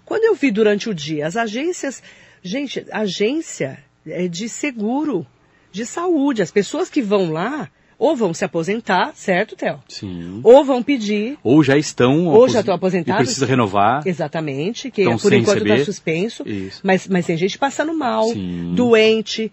quando 0.06 0.24
eu 0.24 0.36
vi 0.36 0.50
durante 0.50 0.90
o 0.90 0.94
dia 0.94 1.28
as 1.28 1.36
agências, 1.36 2.02
gente, 2.42 2.86
agência 2.92 3.84
é 4.06 4.30
de 4.30 4.48
seguro, 4.48 5.28
de 5.70 5.86
saúde, 5.86 6.42
as 6.42 6.50
pessoas 6.50 6.90
que 6.90 7.02
vão 7.02 7.30
lá, 7.30 7.70
ou 8.04 8.18
vão 8.18 8.34
se 8.34 8.44
aposentar, 8.44 9.14
certo, 9.16 9.56
Theo? 9.56 9.82
Sim. 9.88 10.42
Ou 10.44 10.66
vão 10.66 10.84
pedir. 10.84 11.38
Ou 11.42 11.64
já 11.64 11.78
estão. 11.78 12.28
Ou 12.28 12.50
já 12.50 12.60
estão 12.60 12.76
aposentados. 12.76 13.22
E 13.22 13.24
precisa 13.24 13.46
renovar. 13.46 14.06
Exatamente, 14.06 14.92
que 14.92 15.06
por 15.20 15.32
enquanto 15.32 15.66
está 15.66 15.86
suspenso. 15.86 16.44
Isso. 16.46 16.82
Mas, 16.84 17.08
mas 17.08 17.26
tem 17.26 17.38
gente 17.38 17.58
passando 17.58 17.94
mal, 17.94 18.26
Sim. 18.26 18.74
doente, 18.76 19.50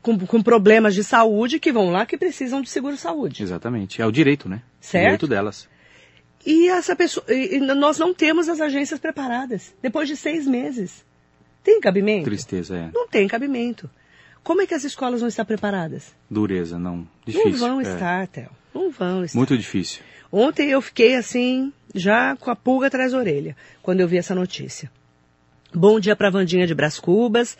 com, 0.00 0.16
com 0.16 0.40
problemas 0.40 0.94
de 0.94 1.02
saúde 1.02 1.58
que 1.58 1.72
vão 1.72 1.90
lá 1.90 2.06
que 2.06 2.16
precisam 2.16 2.62
de 2.62 2.70
seguro-saúde. 2.70 3.42
Exatamente. 3.42 4.00
É 4.00 4.06
o 4.06 4.12
direito, 4.12 4.48
né? 4.48 4.62
Certo. 4.80 5.02
O 5.02 5.04
direito 5.04 5.26
delas. 5.26 5.68
E 6.46 6.68
essa 6.68 6.94
pessoa, 6.94 7.26
e 7.28 7.58
nós 7.58 7.98
não 7.98 8.14
temos 8.14 8.48
as 8.48 8.60
agências 8.60 9.00
preparadas. 9.00 9.74
Depois 9.82 10.06
de 10.06 10.16
seis 10.16 10.46
meses. 10.46 11.04
Tem 11.64 11.80
cabimento? 11.80 12.26
Tristeza, 12.26 12.76
é. 12.76 12.90
Não 12.94 13.08
tem 13.08 13.26
cabimento. 13.26 13.90
Como 14.48 14.62
é 14.62 14.66
que 14.66 14.72
as 14.72 14.82
escolas 14.82 15.20
vão 15.20 15.28
estar 15.28 15.44
preparadas? 15.44 16.14
Dureza, 16.30 16.78
não. 16.78 17.06
Difícil. 17.26 17.50
não 17.50 17.58
vão 17.58 17.80
é. 17.82 17.82
estar, 17.82 18.26
Theo. 18.28 18.48
Não 18.74 18.90
vão 18.90 19.22
estar. 19.22 19.36
Muito 19.36 19.54
difícil. 19.58 20.00
Ontem 20.32 20.70
eu 20.70 20.80
fiquei 20.80 21.16
assim, 21.16 21.70
já 21.94 22.34
com 22.34 22.50
a 22.50 22.56
pulga 22.56 22.86
atrás 22.86 23.12
da 23.12 23.18
orelha, 23.18 23.54
quando 23.82 24.00
eu 24.00 24.08
vi 24.08 24.16
essa 24.16 24.34
notícia. 24.34 24.90
Bom 25.74 26.00
dia 26.00 26.16
para 26.16 26.30
Vandinha 26.30 26.66
de 26.66 26.74
Brás 26.74 26.98
Cubas. 26.98 27.58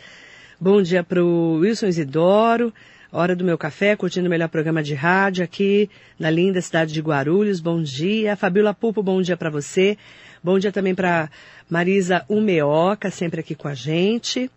Bom 0.59 0.81
dia 0.81 1.03
para 1.03 1.23
o 1.23 1.59
Wilson 1.59 1.85
Isidoro. 1.85 2.73
Hora 3.11 3.35
do 3.35 3.43
meu 3.43 3.55
café, 3.55 3.95
curtindo 3.95 4.25
o 4.25 4.29
melhor 4.31 4.49
programa 4.49 4.81
de 4.81 4.95
rádio 4.95 5.43
aqui 5.43 5.91
na 6.17 6.31
linda 6.31 6.59
cidade 6.59 6.91
de 6.91 7.01
Guarulhos. 7.01 7.59
Bom 7.59 7.83
dia. 7.83 8.35
Fabiola 8.35 8.73
Pupo, 8.73 9.03
bom 9.03 9.21
dia 9.21 9.37
para 9.37 9.51
você. 9.51 9.95
Bom 10.43 10.57
dia 10.57 10.71
também 10.71 10.95
para 10.95 11.29
Marisa 11.69 12.25
Umeoca, 12.27 13.11
sempre 13.11 13.41
aqui 13.41 13.53
com 13.53 13.67
a 13.67 13.75
gente. 13.75 14.49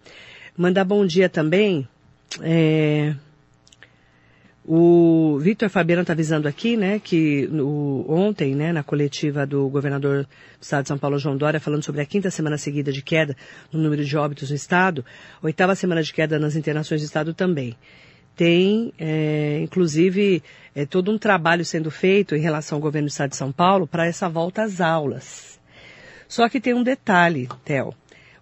Mandar 0.57 0.87
bom 0.87 1.05
dia 1.05 1.29
também. 1.29 1.87
É, 2.41 3.15
o 4.65 5.39
Victor 5.41 5.69
Fabiano 5.69 6.03
está 6.03 6.13
avisando 6.13 6.47
aqui, 6.47 6.77
né, 6.77 7.01
que 7.01 7.49
no, 7.49 8.07
ontem, 8.09 8.55
né, 8.55 8.73
na 8.73 8.85
coletiva 8.85 9.45
do 9.45 9.69
governador 9.69 10.23
do 10.23 10.63
estado 10.63 10.83
de 10.83 10.89
São 10.89 10.99
Paulo, 10.99 11.19
João 11.19 11.37
Dória, 11.37 11.59
falando 11.59 11.83
sobre 11.83 12.01
a 12.01 12.07
quinta 12.07 12.31
semana 12.31 12.57
seguida 12.57 12.93
de 12.93 13.03
queda 13.03 13.37
no 13.73 13.81
número 13.81 14.05
de 14.05 14.17
óbitos 14.17 14.51
no 14.51 14.57
estado, 14.57 15.05
oitava 15.43 15.75
semana 15.75 16.01
de 16.01 16.13
queda 16.13 16.39
nas 16.39 16.55
internações 16.55 17.01
do 17.01 17.05
estado 17.05 17.35
também. 17.35 17.77
Tem, 18.37 18.93
é, 18.99 19.59
inclusive, 19.63 20.43
é, 20.75 20.87
todo 20.87 21.11
um 21.11 21.19
trabalho 21.19 21.65
sendo 21.65 21.91
feito 21.91 22.37
em 22.37 22.41
relação 22.41 22.77
ao 22.77 22.83
governo 22.83 23.09
do 23.09 23.11
estado 23.11 23.31
de 23.31 23.37
São 23.37 23.51
Paulo 23.51 23.87
para 23.87 24.07
essa 24.07 24.29
volta 24.29 24.63
às 24.63 24.81
aulas. 24.81 25.61
Só 26.29 26.49
que 26.49 26.61
tem 26.61 26.73
um 26.73 26.85
detalhe, 26.85 27.49
Theo. 27.65 27.93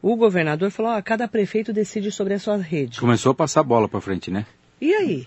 O 0.03 0.17
governador 0.17 0.71
falou, 0.71 0.93
ó, 0.93 1.03
cada 1.03 1.29
prefeito 1.29 1.73
decide 1.73 2.11
sobre 2.11 2.35
a 2.35 2.39
sua 2.39 2.57
rede. 2.57 2.99
Começou 3.01 3.33
a 3.33 3.35
passar 3.35 3.61
a 3.61 3.65
bola 3.65 3.89
pra 3.89 4.01
frente, 4.01 4.31
né? 4.31 4.47
E 4.81 4.95
aí? 4.95 5.27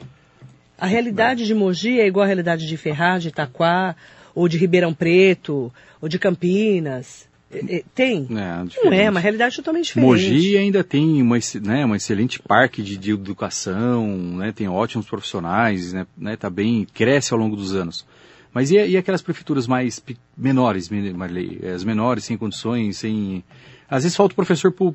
A 0.79 0.87
realidade 0.87 1.45
de 1.45 1.53
Mogi 1.53 1.99
é 1.99 2.07
igual 2.07 2.23
à 2.23 2.27
realidade 2.27 2.67
de 2.67 2.75
Ferraz, 2.75 3.21
de 3.21 3.29
Itaquá, 3.29 3.95
ou 4.33 4.47
de 4.47 4.57
Ribeirão 4.57 4.93
Preto, 4.93 5.71
ou 6.01 6.09
de 6.09 6.17
Campinas? 6.17 7.27
É, 7.51 7.75
é, 7.77 7.83
Tem? 7.93 8.25
É, 8.31 8.33
Não 8.33 8.61
é, 8.61 8.65
diferente. 8.65 9.09
uma 9.09 9.19
realidade 9.19 9.55
totalmente 9.55 9.85
diferente. 9.85 10.07
Mogi 10.09 10.57
ainda 10.57 10.83
tem 10.83 11.21
uma, 11.21 11.37
né, 11.61 11.85
uma 11.85 11.95
excelente 11.97 12.39
parque 12.39 12.81
de, 12.81 12.97
de 12.97 13.11
educação, 13.11 14.07
né, 14.37 14.51
tem 14.51 14.67
ótimos 14.67 15.05
profissionais, 15.05 15.93
né, 15.93 16.07
né, 16.17 16.35
tá 16.35 16.49
bem, 16.49 16.87
cresce 16.91 17.31
ao 17.31 17.39
longo 17.39 17.55
dos 17.55 17.75
anos. 17.75 18.05
Mas 18.51 18.71
e, 18.71 18.75
e 18.75 18.97
aquelas 18.97 19.21
prefeituras 19.21 19.67
mais 19.67 20.03
menores, 20.35 20.89
Me- 20.89 21.13
Marley? 21.13 21.59
As 21.73 21.83
menores, 21.83 22.23
sem 22.23 22.35
condições, 22.37 22.97
sem... 22.97 23.43
Às 23.93 24.01
vezes 24.01 24.15
falta 24.15 24.33
o 24.33 24.35
professor 24.35 24.71
para 24.71 24.87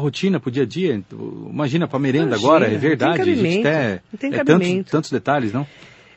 a 0.00 0.02
rotina, 0.02 0.40
para 0.40 0.48
o 0.48 0.50
dia 0.50 0.64
a 0.64 0.66
dia. 0.66 1.00
Imagina, 1.48 1.86
para 1.86 2.00
merenda 2.00 2.30
Imagina, 2.30 2.48
agora, 2.48 2.66
é 2.66 2.70
não 2.72 2.80
tem 2.80 2.88
verdade. 2.88 3.20
a 3.20 3.24
gente 3.24 3.36
cabimento, 3.36 4.02
não 4.12 4.18
tem 4.18 4.30
é 4.30 4.32
tantos, 4.32 4.52
cabimento. 4.52 4.90
tantos 4.90 5.10
detalhes, 5.12 5.52
não? 5.52 5.64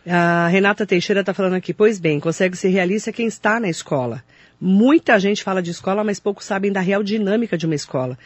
A 0.08 0.48
Renata 0.48 0.84
Teixeira 0.84 1.20
está 1.20 1.32
falando 1.32 1.54
aqui, 1.54 1.76
pois 1.76 2.00
bem, 2.00 2.20
consegue 2.20 2.58
ser 2.58 2.70
realista 2.70 3.12
quem 3.14 3.28
está 3.28 3.60
na 3.60 3.70
escola. 3.70 4.24
Muita 4.60 5.20
gente 5.20 5.44
fala 5.44 5.62
de 5.62 5.70
escola, 5.70 6.04
mas 6.04 6.20
poucos 6.20 6.46
sabem 6.46 6.72
da 6.72 6.80
real 6.80 7.04
dinâmica 7.04 7.56
de 7.56 7.68
uma 7.68 7.76
escola. 7.76 8.18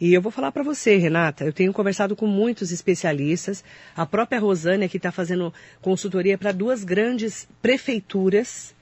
E 0.00 0.14
eu 0.14 0.22
vou 0.22 0.32
falar 0.32 0.52
para 0.52 0.62
você, 0.62 0.96
Renata, 0.96 1.44
eu 1.44 1.52
tenho 1.52 1.70
conversado 1.70 2.16
com 2.16 2.26
muitos 2.26 2.72
especialistas, 2.72 3.62
a 3.94 4.06
própria 4.06 4.40
Rosânia 4.40 4.88
que 4.88 4.96
está 4.96 5.12
fazendo 5.12 5.52
consultoria 5.82 6.38
para 6.38 6.50
duas 6.50 6.82
grandes 6.82 7.46
prefeituras, 7.60 8.74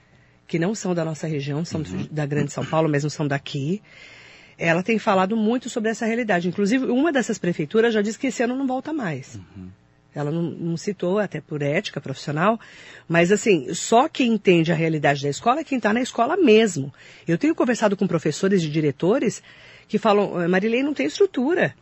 que 0.47 0.57
não 0.57 0.73
são 0.73 0.95
da 0.95 1.05
nossa 1.05 1.27
região, 1.27 1.65
são 1.65 1.83
da 2.13 2.25
Grande 2.25 2.53
São 2.53 2.65
Paulo, 2.65 2.89
mas 2.89 3.03
não 3.03 3.11
são 3.11 3.27
daqui. 3.27 3.83
Ela 4.59 4.83
tem 4.83 4.99
falado 4.99 5.37
muito 5.37 5.71
sobre 5.71 5.91
essa 5.91 6.05
realidade. 6.05 6.49
Inclusive, 6.49 6.87
uma 6.87 7.13
dessas 7.13 7.39
prefeituras 7.39 7.95
já 7.95 8.03
disse 8.03 8.19
que 8.19 8.27
esse 8.27 8.43
ano 8.43 8.57
não 8.57 8.67
volta 8.67 8.93
mais. 8.93 9.39
Ela 10.15 10.33
não, 10.33 10.43
não 10.43 10.77
citou, 10.77 11.21
até 11.21 11.41
por 11.41 11.63
ética 11.63 12.01
profissional, 12.01 12.59
mas 13.09 13.31
assim, 13.31 13.73
só 13.73 14.09
quem 14.09 14.33
entende 14.33 14.73
a 14.73 14.75
realidade 14.75 15.23
da 15.23 15.29
escola 15.29 15.61
é 15.61 15.65
quem 15.65 15.77
está 15.79 15.93
na 15.93 16.01
escola 16.01 16.37
mesmo. 16.37 16.93
Eu 17.27 17.39
tenho 17.39 17.55
conversado 17.55 17.97
com 17.97 18.07
professores 18.07 18.63
e 18.65 18.69
diretores 18.69 19.43
que 19.87 19.97
falam, 19.97 20.41
"Eh, 20.43 20.49
Marilei 20.49 20.83
não 20.83 20.93
tem 20.93 21.07
estrutura. 21.07 21.73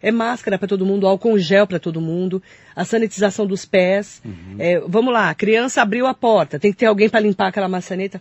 É 0.00 0.10
máscara 0.10 0.58
para 0.58 0.66
todo 0.66 0.86
mundo, 0.86 1.06
álcool 1.06 1.38
gel 1.38 1.66
para 1.66 1.78
todo 1.78 2.00
mundo, 2.00 2.42
a 2.74 2.84
sanitização 2.84 3.46
dos 3.46 3.64
pés. 3.66 4.22
É, 4.58 4.80
vamos 4.80 5.12
lá, 5.12 5.28
a 5.30 5.34
criança 5.34 5.82
abriu 5.82 6.06
a 6.06 6.14
porta, 6.14 6.58
tem 6.58 6.72
que 6.72 6.78
ter 6.78 6.86
alguém 6.86 7.08
para 7.08 7.20
limpar 7.20 7.48
aquela 7.48 7.68
maçaneta. 7.68 8.20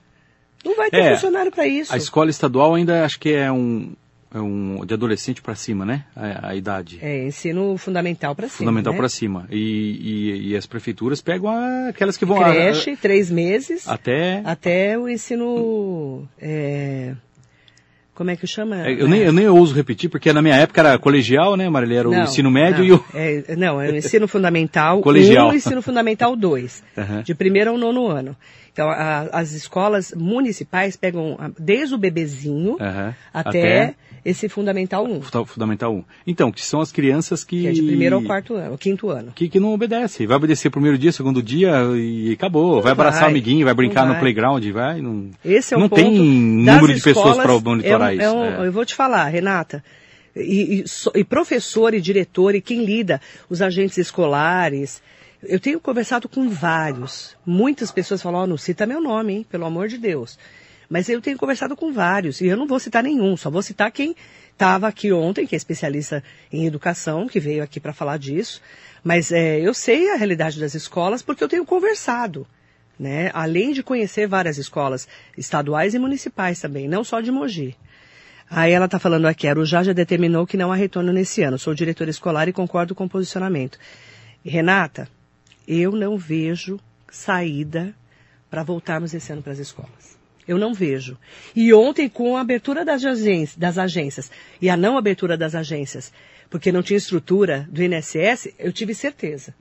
Não 0.63 0.75
vai 0.75 0.91
ter 0.91 0.97
É, 0.97 1.13
funcionário 1.15 1.51
para 1.51 1.65
isso. 1.65 1.91
A 1.93 1.97
escola 1.97 2.29
estadual 2.29 2.75
ainda 2.75 3.03
acho 3.03 3.19
que 3.19 3.33
é 3.33 3.51
um, 3.51 3.93
é 4.33 4.39
um 4.39 4.85
de 4.85 4.93
adolescente 4.93 5.41
para 5.41 5.55
cima, 5.55 5.85
né? 5.85 6.05
A, 6.15 6.49
a 6.49 6.55
idade. 6.55 6.99
É, 7.01 7.25
ensino 7.27 7.77
fundamental 7.77 8.33
para 8.35 8.47
cima. 8.47 8.57
Fundamental 8.59 8.93
né? 8.93 8.97
para 8.99 9.09
cima. 9.09 9.45
E, 9.51 9.57
e, 9.59 10.47
e 10.51 10.55
as 10.55 10.65
prefeituras 10.65 11.21
pegam 11.21 11.49
a- 11.49 11.89
aquelas 11.89 12.15
que 12.17 12.23
vão 12.25 12.41
a- 12.41 12.49
Creche, 12.51 12.95
três 12.95 13.29
meses. 13.29 13.87
a- 13.87 13.93
até. 13.93 14.41
Até 14.45 14.97
o 14.97 15.09
ensino. 15.09 16.27
é, 16.39 17.13
como 18.13 18.29
é 18.29 18.35
que 18.35 18.45
chama? 18.45 18.87
é, 18.87 18.93
Eu 19.01 19.07
nem, 19.07 19.21
eu 19.21 19.33
nem 19.33 19.47
ouso 19.47 19.73
repetir, 19.73 20.09
porque 20.09 20.31
na 20.31 20.41
minha 20.41 20.55
época 20.55 20.79
era 20.81 20.97
colegial, 20.99 21.57
né, 21.57 21.67
Marília? 21.69 21.99
Era 21.99 22.09
o 22.09 22.11
Não, 22.11 22.23
ensino 22.23 22.51
médio 22.51 22.79
não, 22.79 22.85
e 22.85 22.91
o. 22.93 23.05
É, 23.13 23.55
não, 23.55 23.81
é 23.81 23.89
o 23.91 23.95
ensino 23.95 24.27
fundamental 24.27 25.01
Colegial. 25.03 25.49
1 25.49 25.53
e 25.53 25.57
ensino 25.57 25.81
fundamental 25.81 26.35
2. 26.35 26.83
Aham. 26.97 27.21
De 27.23 27.33
primeiro 27.33 27.71
ao 27.71 27.77
nono 27.77 28.07
ano. 28.07 28.35
Então, 28.73 28.89
a- 28.89 29.27
as 29.33 29.51
escolas 29.51 30.13
municipais 30.15 30.95
pegam 30.95 31.37
desde 31.59 31.93
o 31.93 31.97
bebezinho 31.97 32.77
Aham. 32.79 33.13
até, 33.33 33.95
esse 34.23 34.47
fundamental 34.47 35.03
1. 35.05 35.21
Funda- 35.21 35.45
Fundamental 35.45 35.93
1. 35.93 36.03
Então, 36.25 36.51
que 36.51 36.63
são 36.63 36.79
as 36.79 36.89
crianças 36.91 37.43
que. 37.43 37.61
Que 37.61 37.67
é 37.67 37.71
de 37.71 37.81
primeiro 37.83 38.15
ao 38.15 38.21
quarto 38.21 38.53
ano, 38.55 38.71
ao 38.71 38.77
quinto 38.77 39.09
ano. 39.09 39.33
Que, 39.35 39.49
que 39.49 39.59
não 39.59 39.73
obedece. 39.73 40.25
Vai 40.25 40.37
obedecer 40.37 40.69
primeiro 40.69 40.97
dia, 40.97 41.11
segundo 41.11 41.43
dia 41.43 41.71
e 41.97 42.31
acabou. 42.31 42.81
vai 42.81 42.93
abraçar 42.93 43.21
vai, 43.23 43.29
o 43.29 43.31
amiguinho, 43.31 43.65
vai 43.65 43.73
brincar 43.73 44.01
não 44.01 44.07
no 44.09 44.13
vai. 44.13 44.21
playground, 44.21 44.65
vai. 44.71 45.01
Não, 45.01 45.29
Esse 45.43 45.73
é 45.73 45.77
não 45.77 45.87
o 45.87 45.89
ponto 45.89 46.01
tem 46.01 46.63
das 46.63 46.75
número 46.75 46.93
de 46.95 47.01
pessoas 47.01 47.37
para 47.37 47.59
monitorar 47.59 48.09
é 48.09 48.13
um- 48.13 48.15
isso. 48.15 48.23
é 48.23 48.31
um- 48.31 48.63
é. 48.63 48.67
Eu 48.67 48.71
vou 48.71 48.85
te 48.85 48.95
falar, 48.95 49.27
Renata. 49.27 49.83
E, 50.33 50.81
e 51.15 51.19
e 51.19 51.23
professor 51.25 51.93
e 51.93 51.99
diretor 51.99 52.55
e 52.55 52.61
quem 52.61 52.85
lida, 52.85 53.19
os 53.49 53.61
agentes 53.61 53.97
escolares. 53.97 55.01
Eu 55.43 55.59
tenho 55.59 55.79
conversado 55.79 56.29
com 56.29 56.49
vários. 56.49 57.35
Muitas 57.45 57.91
pessoas 57.91 58.21
falam, 58.21 58.41
ó, 58.41 58.47
não 58.47 58.57
cita 58.57 58.85
meu 58.85 59.01
nome, 59.01 59.33
hein, 59.33 59.45
pelo 59.49 59.65
amor 59.65 59.87
de 59.87 59.97
Deus. 59.97 60.37
Mas 60.89 61.09
eu 61.09 61.21
tenho 61.21 61.37
conversado 61.37 61.75
com 61.75 61.91
vários, 61.91 62.41
e 62.41 62.47
eu 62.47 62.57
não 62.57 62.67
vou 62.67 62.79
citar 62.79 63.01
nenhum, 63.01 63.37
só 63.37 63.49
vou 63.49 63.61
citar 63.61 63.89
quem 63.91 64.15
estava 64.51 64.87
aqui 64.87 65.11
ontem, 65.11 65.47
que 65.47 65.55
é 65.55 65.57
especialista 65.57 66.23
em 66.51 66.65
educação, 66.65 67.27
que 67.27 67.39
veio 67.39 67.63
aqui 67.63 67.79
para 67.79 67.93
falar 67.93 68.17
disso. 68.17 68.61
Mas 69.03 69.31
é, 69.31 69.59
eu 69.59 69.73
sei 69.73 70.11
a 70.11 70.15
realidade 70.15 70.59
das 70.59 70.75
escolas 70.75 71.21
porque 71.21 71.43
eu 71.43 71.47
tenho 71.47 71.65
conversado 71.65 72.45
né? 73.01 73.31
Além 73.33 73.73
de 73.73 73.81
conhecer 73.81 74.27
várias 74.27 74.59
escolas 74.59 75.07
estaduais 75.35 75.95
e 75.95 75.99
municipais 75.99 76.61
também, 76.61 76.87
não 76.87 77.03
só 77.03 77.19
de 77.19 77.31
Mogi. 77.31 77.75
Aí 78.47 78.71
ela 78.71 78.85
está 78.85 78.99
falando 78.99 79.25
aqui, 79.25 79.47
Arujá 79.47 79.81
já 79.81 79.91
determinou 79.91 80.45
que 80.45 80.55
não 80.55 80.71
há 80.71 80.75
retorno 80.75 81.11
nesse 81.11 81.41
ano. 81.41 81.57
Sou 81.57 81.73
diretora 81.73 82.11
escolar 82.11 82.47
e 82.47 82.53
concordo 82.53 82.93
com 82.93 83.05
o 83.05 83.09
posicionamento. 83.09 83.79
Renata, 84.45 85.09
eu 85.67 85.91
não 85.91 86.17
vejo 86.17 86.79
saída 87.09 87.93
para 88.49 88.63
voltarmos 88.63 89.13
esse 89.13 89.31
ano 89.31 89.41
para 89.41 89.53
as 89.53 89.59
escolas. 89.59 90.17
Eu 90.47 90.57
não 90.57 90.73
vejo. 90.73 91.17
E 91.55 91.73
ontem, 91.73 92.09
com 92.09 92.35
a 92.35 92.41
abertura 92.41 92.83
das 92.83 93.05
agências, 93.05 93.55
das 93.57 93.77
agências 93.77 94.31
e 94.61 94.69
a 94.69 94.75
não 94.75 94.97
abertura 94.97 95.37
das 95.37 95.53
agências, 95.55 96.11
porque 96.49 96.71
não 96.71 96.81
tinha 96.81 96.97
estrutura 96.97 97.67
do 97.71 97.81
INSS, 97.83 98.49
eu 98.59 98.73
tive 98.73 98.93
certeza. 98.93 99.53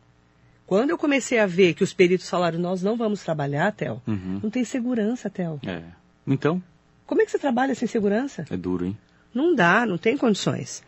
Quando 0.67 0.91
eu 0.91 0.99
comecei 0.99 1.39
a 1.39 1.47
ver 1.47 1.75
que 1.75 1.85
os 1.85 1.93
peritos 1.93 2.29
falaram, 2.29 2.59
nós 2.59 2.83
não 2.83 2.97
vamos 2.97 3.23
trabalhar, 3.23 3.73
Theo, 3.73 4.01
Uhum. 4.07 4.41
não 4.43 4.51
tem 4.51 4.65
segurança, 4.65 5.29
Theo. 5.29 5.61
É. 5.67 5.83
Então, 6.27 6.63
Como 7.07 7.21
é 7.21 7.25
que 7.25 7.31
você 7.33 7.39
trabalha 7.41 7.75
sem 7.75 7.89
segurança? 7.89 8.45
é 8.49 8.57
duro, 8.57 8.87
hein? 8.87 8.97
Não 9.35 9.55
dá, 9.55 9.85
não 9.85 9.99
tem 9.99 10.17
condições. 10.17 10.83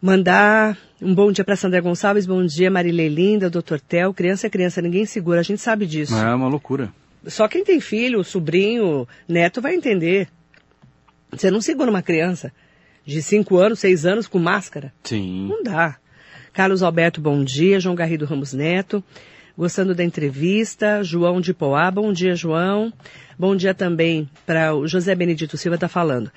Mandar 0.00 0.78
um 1.02 1.12
bom 1.12 1.32
dia 1.32 1.44
para 1.44 1.56
Sandra 1.56 1.80
Gonçalves, 1.80 2.24
bom 2.24 2.46
dia 2.46 2.70
Marilei 2.70 3.08
Linda, 3.08 3.50
doutor 3.50 3.80
Theo. 3.80 4.14
Criança 4.14 4.46
é 4.46 4.50
criança, 4.50 4.80
ninguém 4.80 5.04
segura, 5.04 5.40
a 5.40 5.42
gente 5.42 5.60
sabe 5.60 5.86
disso. 5.86 6.14
É 6.14 6.34
uma 6.34 6.46
loucura. 6.46 6.92
Só 7.26 7.48
quem 7.48 7.64
tem 7.64 7.80
filho, 7.80 8.22
sobrinho, 8.22 9.08
neto 9.28 9.60
vai 9.60 9.74
entender. 9.74 10.28
Você 11.32 11.50
não 11.50 11.60
segura 11.60 11.90
uma 11.90 12.00
criança 12.00 12.52
de 13.04 13.20
5 13.20 13.56
anos, 13.56 13.80
6 13.80 14.06
anos 14.06 14.28
com 14.28 14.38
máscara. 14.38 14.92
Sim. 15.02 15.48
Não 15.48 15.64
dá. 15.64 15.96
Carlos 16.52 16.82
Alberto, 16.82 17.20
bom 17.20 17.42
dia. 17.42 17.80
João 17.80 17.96
Garrido 17.96 18.24
Ramos 18.24 18.52
Neto. 18.52 19.02
Gostando 19.56 19.94
da 19.94 20.04
entrevista. 20.04 21.02
João 21.02 21.40
de 21.40 21.52
Poá, 21.52 21.90
bom 21.90 22.12
dia, 22.12 22.36
João. 22.36 22.92
Bom 23.38 23.56
dia 23.56 23.74
também 23.74 24.28
para 24.46 24.74
o 24.74 24.86
José 24.86 25.14
Benedito 25.14 25.56
Silva, 25.56 25.74
está 25.74 25.88
falando. 25.88 26.30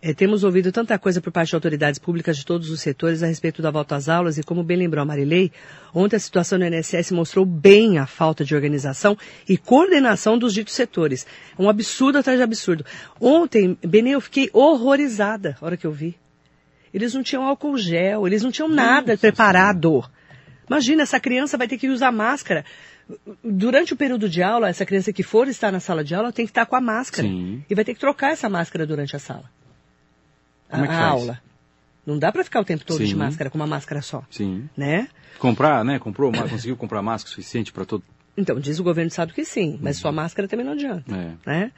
É, 0.00 0.14
temos 0.14 0.44
ouvido 0.44 0.70
tanta 0.70 0.96
coisa 0.96 1.20
por 1.20 1.32
parte 1.32 1.48
de 1.48 1.56
autoridades 1.56 1.98
públicas 1.98 2.36
de 2.36 2.46
todos 2.46 2.70
os 2.70 2.80
setores 2.80 3.22
a 3.22 3.26
respeito 3.26 3.60
da 3.60 3.70
volta 3.70 3.96
às 3.96 4.08
aulas 4.08 4.38
e, 4.38 4.44
como 4.44 4.62
bem 4.62 4.76
lembrou 4.76 5.02
a 5.02 5.04
Marilei, 5.04 5.50
ontem 5.92 6.14
a 6.14 6.20
situação 6.20 6.56
no 6.56 6.64
INSS 6.64 7.10
mostrou 7.10 7.44
bem 7.44 7.98
a 7.98 8.06
falta 8.06 8.44
de 8.44 8.54
organização 8.54 9.18
e 9.48 9.58
coordenação 9.58 10.38
dos 10.38 10.54
ditos 10.54 10.74
setores. 10.74 11.26
Um 11.58 11.68
absurdo 11.68 12.18
atrás 12.18 12.38
de 12.38 12.44
absurdo. 12.44 12.84
Ontem, 13.20 13.76
Benê, 13.84 14.10
eu 14.10 14.20
fiquei 14.20 14.48
horrorizada 14.52 15.56
na 15.60 15.66
hora 15.66 15.76
que 15.76 15.86
eu 15.86 15.92
vi. 15.92 16.16
Eles 16.94 17.12
não 17.12 17.22
tinham 17.22 17.42
álcool 17.44 17.76
gel, 17.76 18.26
eles 18.26 18.42
não 18.42 18.52
tinham 18.52 18.68
nada 18.68 19.12
Nossa, 19.12 19.20
preparado. 19.20 20.04
Imagina, 20.68 21.02
essa 21.02 21.18
criança 21.18 21.58
vai 21.58 21.66
ter 21.66 21.76
que 21.76 21.88
usar 21.88 22.12
máscara. 22.12 22.64
Durante 23.42 23.94
o 23.94 23.96
período 23.96 24.28
de 24.28 24.42
aula, 24.42 24.68
essa 24.68 24.86
criança 24.86 25.12
que 25.12 25.22
for 25.24 25.48
estar 25.48 25.72
na 25.72 25.80
sala 25.80 26.04
de 26.04 26.14
aula 26.14 26.32
tem 26.32 26.46
que 26.46 26.50
estar 26.50 26.66
com 26.66 26.76
a 26.76 26.80
máscara. 26.80 27.26
Sim. 27.26 27.64
E 27.68 27.74
vai 27.74 27.84
ter 27.84 27.94
que 27.94 28.00
trocar 28.00 28.32
essa 28.32 28.48
máscara 28.48 28.86
durante 28.86 29.16
a 29.16 29.18
sala. 29.18 29.50
Como 30.70 30.84
a, 30.84 30.86
é 30.86 30.90
a 30.90 31.06
aula. 31.06 31.40
Não 32.06 32.18
dá 32.18 32.32
para 32.32 32.42
ficar 32.42 32.60
o 32.60 32.64
tempo 32.64 32.84
todo 32.84 32.98
Sim. 32.98 33.04
de 33.04 33.16
máscara 33.16 33.50
com 33.50 33.58
uma 33.58 33.66
máscara 33.66 34.00
só. 34.00 34.22
Sim. 34.30 34.68
Né? 34.76 35.08
Comprar, 35.38 35.84
né? 35.84 35.98
Comprou, 35.98 36.32
conseguiu 36.32 36.76
comprar 36.76 37.02
máscara 37.02 37.30
suficiente 37.30 37.72
para 37.72 37.84
todo. 37.84 38.02
Então, 38.36 38.58
diz 38.58 38.78
o 38.78 38.84
governo 38.84 39.08
do 39.08 39.12
estado 39.12 39.34
que 39.34 39.44
sim, 39.44 39.78
mas 39.82 39.96
uhum. 39.96 40.02
só 40.02 40.12
máscara 40.12 40.48
também 40.48 40.64
não 40.64 40.72
adianta. 40.72 41.14
É. 41.14 41.32
Né? 41.44 41.72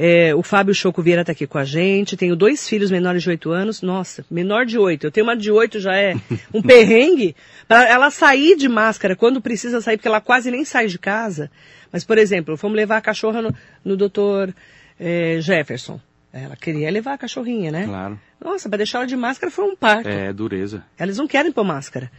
É, 0.00 0.32
o 0.32 0.44
Fábio 0.44 0.72
Choco 0.72 1.02
Vieira 1.02 1.22
está 1.22 1.32
aqui 1.32 1.44
com 1.44 1.58
a 1.58 1.64
gente. 1.64 2.16
Tenho 2.16 2.36
dois 2.36 2.68
filhos 2.68 2.88
menores 2.88 3.20
de 3.20 3.30
8 3.30 3.50
anos. 3.50 3.82
Nossa, 3.82 4.24
menor 4.30 4.64
de 4.64 4.78
8. 4.78 5.08
Eu 5.08 5.10
tenho 5.10 5.26
uma 5.26 5.36
de 5.36 5.50
8, 5.50 5.80
já 5.80 5.96
é 5.96 6.14
um 6.54 6.62
perrengue. 6.62 7.34
Para 7.66 7.88
ela 7.88 8.08
sair 8.08 8.56
de 8.56 8.68
máscara 8.68 9.16
quando 9.16 9.40
precisa 9.40 9.80
sair, 9.80 9.96
porque 9.96 10.06
ela 10.06 10.20
quase 10.20 10.52
nem 10.52 10.64
sai 10.64 10.86
de 10.86 11.00
casa. 11.00 11.50
Mas, 11.90 12.04
por 12.04 12.16
exemplo, 12.16 12.56
fomos 12.56 12.76
levar 12.76 12.98
a 12.98 13.00
cachorra 13.00 13.42
no, 13.42 13.52
no 13.84 13.96
doutor 13.96 14.54
é, 15.00 15.38
Jefferson. 15.40 16.00
Ela 16.32 16.56
queria 16.56 16.90
levar 16.90 17.14
a 17.14 17.18
cachorrinha, 17.18 17.70
né? 17.70 17.86
Claro. 17.86 18.20
Nossa, 18.38 18.68
para 18.68 18.78
deixar 18.78 18.98
ela 18.98 19.06
de 19.06 19.16
máscara 19.16 19.50
foi 19.50 19.64
um 19.64 19.74
parto. 19.74 20.08
É, 20.08 20.32
dureza. 20.32 20.84
Elas 20.98 21.16
não 21.16 21.26
querem 21.26 21.50
pôr 21.50 21.64
máscara 21.64 22.10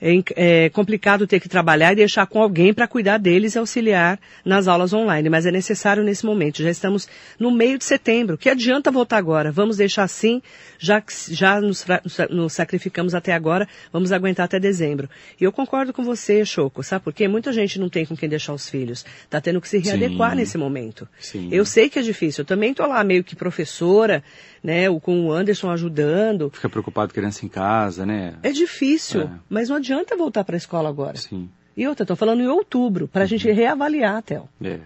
é, 0.00 0.22
é 0.36 0.68
complicado 0.70 1.26
ter 1.26 1.40
que 1.40 1.48
trabalhar 1.48 1.92
e 1.92 1.96
deixar 1.96 2.26
com 2.26 2.40
alguém 2.40 2.72
para 2.72 2.86
cuidar 2.86 3.18
deles 3.18 3.54
e 3.54 3.58
auxiliar 3.58 4.18
nas 4.44 4.68
aulas 4.68 4.92
online, 4.92 5.28
mas 5.28 5.46
é 5.46 5.50
necessário 5.50 6.02
nesse 6.02 6.24
momento. 6.24 6.62
Já 6.62 6.70
estamos 6.70 7.08
no 7.38 7.50
meio 7.50 7.78
de 7.78 7.84
setembro. 7.84 8.38
Que 8.38 8.48
adianta 8.48 8.90
voltar 8.90 9.16
agora? 9.16 9.50
Vamos 9.50 9.76
deixar 9.76 10.04
assim, 10.04 10.42
já 10.78 11.00
que 11.00 11.12
já 11.34 11.60
nos, 11.60 11.84
nos 12.30 12.52
sacrificamos 12.52 13.14
até 13.14 13.32
agora, 13.32 13.68
vamos 13.92 14.12
aguentar 14.12 14.44
até 14.44 14.60
dezembro. 14.60 15.08
E 15.40 15.44
eu 15.44 15.52
concordo 15.52 15.92
com 15.92 16.04
você, 16.04 16.44
Choco, 16.44 16.82
sabe 16.82 17.04
por 17.04 17.12
quê? 17.12 17.26
Muita 17.26 17.52
gente 17.52 17.80
não 17.80 17.88
tem 17.88 18.04
com 18.04 18.16
quem 18.16 18.28
deixar 18.28 18.52
os 18.52 18.68
filhos. 18.68 19.04
Está 19.24 19.40
tendo 19.40 19.60
que 19.60 19.68
se 19.68 19.78
readequar 19.78 20.30
Sim. 20.30 20.36
nesse 20.36 20.58
momento. 20.58 21.08
Sim. 21.18 21.48
Eu 21.50 21.64
sei 21.64 21.88
que 21.88 21.98
é 21.98 22.02
difícil. 22.02 22.42
Eu 22.42 22.46
também 22.46 22.70
estou 22.70 22.86
lá 22.86 23.02
meio 23.02 23.24
que 23.24 23.34
professora, 23.34 24.22
né, 24.62 24.86
com 25.00 25.26
o 25.26 25.32
Anderson 25.32 25.70
ajudando. 25.70 26.50
Fica 26.52 26.68
preocupado 26.68 27.14
criança 27.14 27.44
em 27.44 27.48
casa, 27.48 28.04
né? 28.04 28.34
É 28.42 28.50
difícil, 28.50 29.22
é. 29.22 29.30
mas 29.48 29.68
não 29.68 29.76
adianta 29.76 29.85
voltar 30.16 30.44
para 30.44 30.56
a 30.56 30.58
escola 30.58 30.88
agora. 30.88 31.16
Sim. 31.16 31.48
E 31.76 31.86
outra, 31.86 32.04
estou 32.04 32.16
falando 32.16 32.40
em 32.40 32.48
outubro, 32.48 33.06
para 33.06 33.22
a 33.22 33.24
uhum. 33.24 33.28
gente 33.28 33.50
reavaliar, 33.50 34.22
Théo. 34.22 34.48
É. 34.62 34.80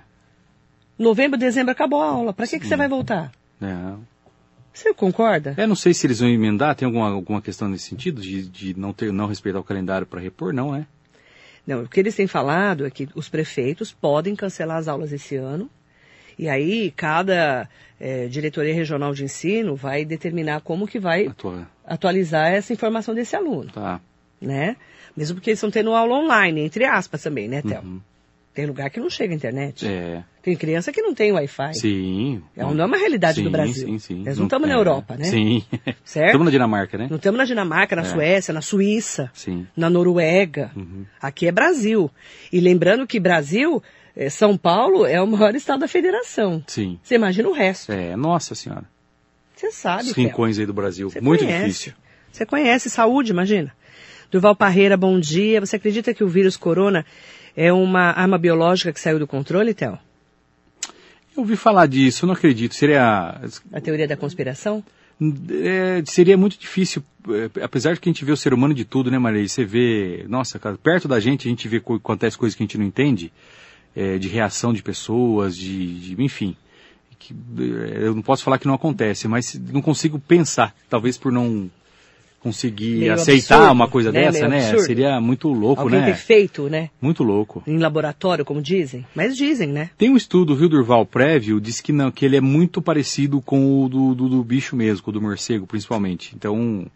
Novembro, 0.99 1.39
dezembro 1.39 1.73
acabou 1.73 2.03
a 2.03 2.07
aula. 2.07 2.33
Para 2.33 2.47
que, 2.47 2.59
que 2.59 2.67
você 2.67 2.77
vai 2.77 2.89
voltar? 2.89 3.33
Não. 3.61 4.01
Você 4.73 4.95
concorda? 4.95 5.55
É, 5.57 5.67
não 5.67 5.75
sei 5.75 5.93
se 5.93 6.07
eles 6.07 6.21
vão 6.21 6.29
emendar, 6.29 6.75
tem 6.75 6.87
alguma, 6.87 7.09
alguma 7.09 7.43
questão 7.43 7.69
nesse 7.69 7.89
sentido, 7.89 8.21
de, 8.21 8.47
de 8.49 8.79
não, 8.79 8.93
ter, 8.93 9.13
não 9.13 9.27
respeitar 9.27 9.59
o 9.59 9.65
calendário 9.65 10.07
para 10.07 10.21
repor, 10.21 10.53
não 10.53 10.75
é? 10.75 10.87
Não, 11.67 11.83
o 11.83 11.89
que 11.89 12.01
eles 12.01 12.15
têm 12.15 12.27
falado 12.27 12.87
é 12.87 12.91
que 12.91 13.09
os 13.15 13.29
prefeitos 13.29 13.93
podem 13.93 14.35
cancelar 14.35 14.79
as 14.79 14.89
aulas 14.89 15.13
esse 15.13 15.37
ano, 15.37 15.69
e 16.39 16.49
aí 16.49 16.91
cada 16.93 17.69
é, 17.99 18.27
diretoria 18.29 18.75
regional 18.75 19.13
de 19.13 19.25
ensino 19.25 19.77
vai 19.77 20.05
determinar 20.05 20.61
como 20.63 20.87
que 20.87 20.99
vai 20.99 21.27
Atua. 21.27 21.69
atualizar 21.85 22.51
essa 22.53 22.73
informação 22.73 23.15
desse 23.15 23.37
aluno. 23.37 23.71
Tá. 23.71 24.01
Né? 24.41 24.77
Mesmo 25.17 25.37
porque 25.37 25.51
eles 25.51 25.59
estão 25.59 25.71
tendo 25.71 25.93
aula 25.93 26.17
online, 26.17 26.63
entre 26.63 26.85
aspas 26.85 27.23
também, 27.23 27.49
né, 27.49 27.63
Théo? 27.63 27.83
Uhum. 27.83 28.01
Tem 28.53 28.67
lugar 28.67 28.91
que 28.91 28.99
não 28.99 29.09
chega 29.09 29.33
a 29.33 29.37
internet. 29.37 29.87
É. 29.87 30.25
Tem 30.43 30.57
criança 30.57 30.91
que 30.91 31.01
não 31.01 31.15
tem 31.15 31.31
Wi-Fi. 31.33 31.75
Sim. 31.75 32.43
É, 32.57 32.63
não 32.63 32.83
é 32.83 32.87
uma 32.87 32.97
realidade 32.97 33.37
sim, 33.37 33.45
do 33.45 33.51
Brasil. 33.51 33.87
Sim, 33.87 33.99
sim. 33.99 34.25
Nós 34.25 34.39
não 34.39 34.47
estamos 34.47 34.69
é, 34.69 34.73
na 34.73 34.79
Europa, 34.79 35.17
né? 35.17 35.25
Sim. 35.25 35.65
Certo? 36.05 36.27
Estamos 36.27 36.47
na 36.47 36.51
Dinamarca, 36.51 36.99
né? 36.99 37.07
Não 37.09 37.17
estamos 37.17 37.39
na 37.39 37.45
Dinamarca, 37.45 37.95
na 37.95 38.03
é. 38.03 38.05
Suécia, 38.07 38.53
na 38.53 38.61
Suíça, 38.61 39.31
sim. 39.33 39.67
na 39.77 39.89
Noruega. 39.89 40.73
Uhum. 40.75 41.05
Aqui 41.23 41.47
é 41.47 41.53
Brasil. 41.53 42.11
E 42.53 42.59
lembrando 42.59 43.07
que 43.07 43.21
Brasil 43.21 43.81
é, 44.17 44.29
São 44.29 44.57
Paulo 44.57 45.07
é 45.07 45.23
o 45.23 45.27
maior 45.27 45.55
estado 45.55 45.81
da 45.81 45.89
federação. 45.89 46.63
Sim. 46.67 46.99
Você 47.03 47.15
imagina 47.15 47.49
o 47.49 47.53
resto. 47.53 47.93
É, 47.93 48.17
nossa 48.17 48.55
senhora. 48.57 48.85
Você 49.55 49.71
sabe. 49.71 50.05
Os 50.05 50.13
rincões 50.13 50.59
aí 50.59 50.67
do 50.67 50.75
Brasil. 50.75 51.09
Você 51.09 51.21
Muito 51.21 51.45
conhece. 51.45 51.67
difícil. 51.67 51.93
Você 52.33 52.45
conhece 52.47 52.91
saúde, 52.91 53.31
imagina. 53.31 53.73
Durval 54.31 54.55
Parreira, 54.55 54.97
bom 54.97 55.19
dia. 55.19 55.61
Você 55.61 55.77
acredita 55.77 56.15
que 56.15 56.23
o 56.23 56.29
vírus 56.29 56.57
corona 56.57 57.05
é 57.57 57.73
uma 57.73 58.13
arma 58.13 58.39
biológica 58.39 58.93
que 58.93 59.01
saiu 59.01 59.19
do 59.19 59.27
controle, 59.27 59.75
Théo? 59.75 59.99
Eu 61.37 61.43
ouvi 61.43 61.57
falar 61.57 61.87
disso, 61.87 62.27
não 62.27 62.35
acredito. 62.35 62.75
Seria. 62.75 63.41
A 63.73 63.81
teoria 63.81 64.07
da 64.07 64.17
conspiração? 64.17 64.85
É, 65.51 66.03
seria 66.07 66.37
muito 66.37 66.59
difícil, 66.59 67.03
é, 67.29 67.63
apesar 67.63 67.93
de 67.93 68.01
que 68.01 68.09
a 68.09 68.13
gente 68.13 68.25
vê 68.25 68.33
o 68.33 68.37
ser 68.37 68.55
humano 68.55 68.73
de 68.73 68.85
tudo, 68.85 69.11
né, 69.11 69.19
Maria? 69.19 69.47
Você 69.47 69.65
vê, 69.65 70.25
nossa, 70.29 70.59
cara, 70.59 70.79
perto 70.79 71.07
da 71.07 71.21
gente 71.21 71.47
a 71.47 71.51
gente 71.51 71.69
vê 71.69 71.77
acontece 71.77 72.39
coisas 72.39 72.57
que 72.57 72.63
a 72.63 72.67
gente 72.67 72.79
não 72.79 72.87
entende 72.87 73.31
é, 73.95 74.17
de 74.17 74.29
reação 74.29 74.73
de 74.73 74.83
pessoas, 74.83 75.57
de, 75.57 76.15
de 76.15 76.23
enfim. 76.23 76.57
Que, 77.19 77.35
é, 77.35 78.07
eu 78.07 78.15
não 78.15 78.23
posso 78.23 78.43
falar 78.43 78.59
que 78.59 78.67
não 78.67 78.75
acontece, 78.75 79.29
mas 79.29 79.61
não 79.71 79.83
consigo 79.83 80.19
pensar, 80.19 80.75
talvez 80.89 81.19
por 81.19 81.31
não 81.31 81.71
conseguir 82.41 83.01
Meio 83.01 83.13
aceitar 83.13 83.57
absurdo, 83.57 83.73
uma 83.73 83.89
coisa 83.89 84.11
né? 84.11 84.23
dessa, 84.23 84.49
Meio 84.49 84.51
né? 84.51 84.59
Absurdo. 84.67 84.87
Seria 84.87 85.21
muito 85.21 85.49
louco, 85.49 85.83
Alguém 85.83 86.01
né? 86.01 86.07
ter 86.07 86.17
feito, 86.17 86.69
né? 86.69 86.91
Muito 87.01 87.23
louco. 87.23 87.63
Em 87.67 87.79
laboratório, 87.79 88.45
como 88.45 88.61
dizem. 88.63 89.07
Mas 89.15 89.37
dizem, 89.37 89.69
né? 89.69 89.91
Tem 89.97 90.11
um 90.11 90.17
estudo, 90.17 90.57
viu, 90.57 90.69
Durval, 90.69 91.05
prévio, 91.05 91.61
diz 91.61 91.81
que 91.81 91.93
não, 91.93 92.11
que 92.11 92.25
ele 92.25 92.37
é 92.37 92.41
muito 92.41 92.81
parecido 92.81 93.41
com 93.41 93.85
o 93.85 93.89
do, 93.89 94.15
do, 94.15 94.29
do 94.29 94.43
bicho 94.43 94.75
mesmo, 94.75 95.05
com 95.05 95.11
o 95.11 95.15
do 95.15 95.21
morcego, 95.21 95.67
principalmente. 95.67 96.35
Então, 96.35 96.87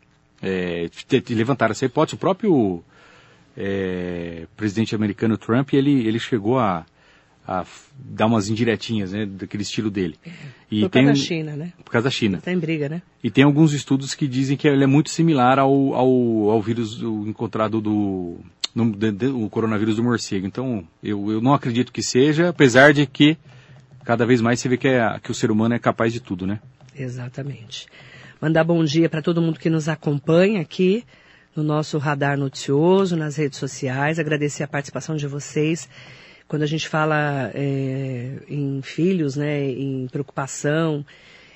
é, 0.42 0.88
levantaram 1.30 1.72
essa 1.72 1.85
hipótese. 1.85 2.16
O 2.16 2.18
próprio 2.18 2.83
é, 3.57 4.46
presidente 4.57 4.94
americano 4.94 5.37
Trump, 5.37 5.72
ele, 5.74 6.07
ele 6.07 6.18
chegou 6.18 6.59
a, 6.59 6.87
a 7.46 7.64
dar 7.94 8.26
umas 8.26 8.48
indiretinhas, 8.48 9.12
né, 9.12 9.26
daquele 9.26 9.62
estilo 9.62 9.90
dele. 9.90 10.16
E 10.70 10.83
por 10.83 10.90
causa 10.90 11.09
da 11.09 11.14
China, 11.14 11.57
né? 11.57 11.72
Por 11.85 11.90
causa 11.90 12.04
da 12.04 12.11
China. 12.11 12.38
Está 12.38 12.52
em 12.52 12.59
briga, 12.59 12.88
né? 12.88 13.02
E 13.22 13.30
tem 13.30 13.44
alguns 13.44 13.72
estudos 13.72 14.14
que 14.14 14.26
dizem 14.26 14.57
que 14.57 14.66
ele 14.66 14.83
é 14.83 14.87
muito 14.87 15.11
similar 15.11 15.59
ao, 15.59 15.94
ao, 15.94 16.50
ao 16.50 16.62
vírus 16.62 16.96
do, 16.96 17.28
encontrado 17.28 17.80
do 17.80 18.38
no, 18.74 18.90
de, 18.90 19.12
de, 19.12 19.26
o 19.26 19.48
coronavírus 19.48 19.96
do 19.96 20.02
morcego. 20.02 20.46
Então, 20.46 20.85
eu, 21.02 21.30
eu 21.30 21.40
não 21.40 21.54
acredito 21.54 21.92
que 21.92 22.02
seja, 22.02 22.48
apesar 22.48 22.92
de 22.92 23.07
que 23.07 23.37
cada 24.04 24.26
vez 24.26 24.40
mais 24.40 24.59
você 24.59 24.68
vê 24.68 24.76
que, 24.76 24.88
é, 24.88 25.18
que 25.22 25.30
o 25.30 25.35
ser 25.35 25.50
humano 25.50 25.74
é 25.74 25.78
capaz 25.78 26.12
de 26.12 26.20
tudo, 26.20 26.46
né? 26.46 26.61
Exatamente. 26.96 27.87
Mandar 28.40 28.64
bom 28.64 28.83
dia 28.85 29.09
para 29.09 29.22
todo 29.22 29.40
mundo 29.40 29.59
que 29.59 29.70
nos 29.70 29.88
acompanha 29.88 30.61
aqui 30.61 31.04
no 31.54 31.62
nosso 31.62 31.98
radar 31.98 32.37
noticioso, 32.37 33.16
nas 33.16 33.37
redes 33.37 33.59
sociais, 33.59 34.18
agradecer 34.18 34.64
a 34.64 34.68
participação 34.68 35.14
de 35.14 35.26
vocês. 35.26 35.88
Quando 36.46 36.62
a 36.62 36.66
gente 36.66 36.88
fala 36.88 37.50
é, 37.54 38.38
em 38.48 38.80
filhos, 38.83 39.37
né, 39.37 39.64
em 39.70 40.07
preocupação, 40.11 41.04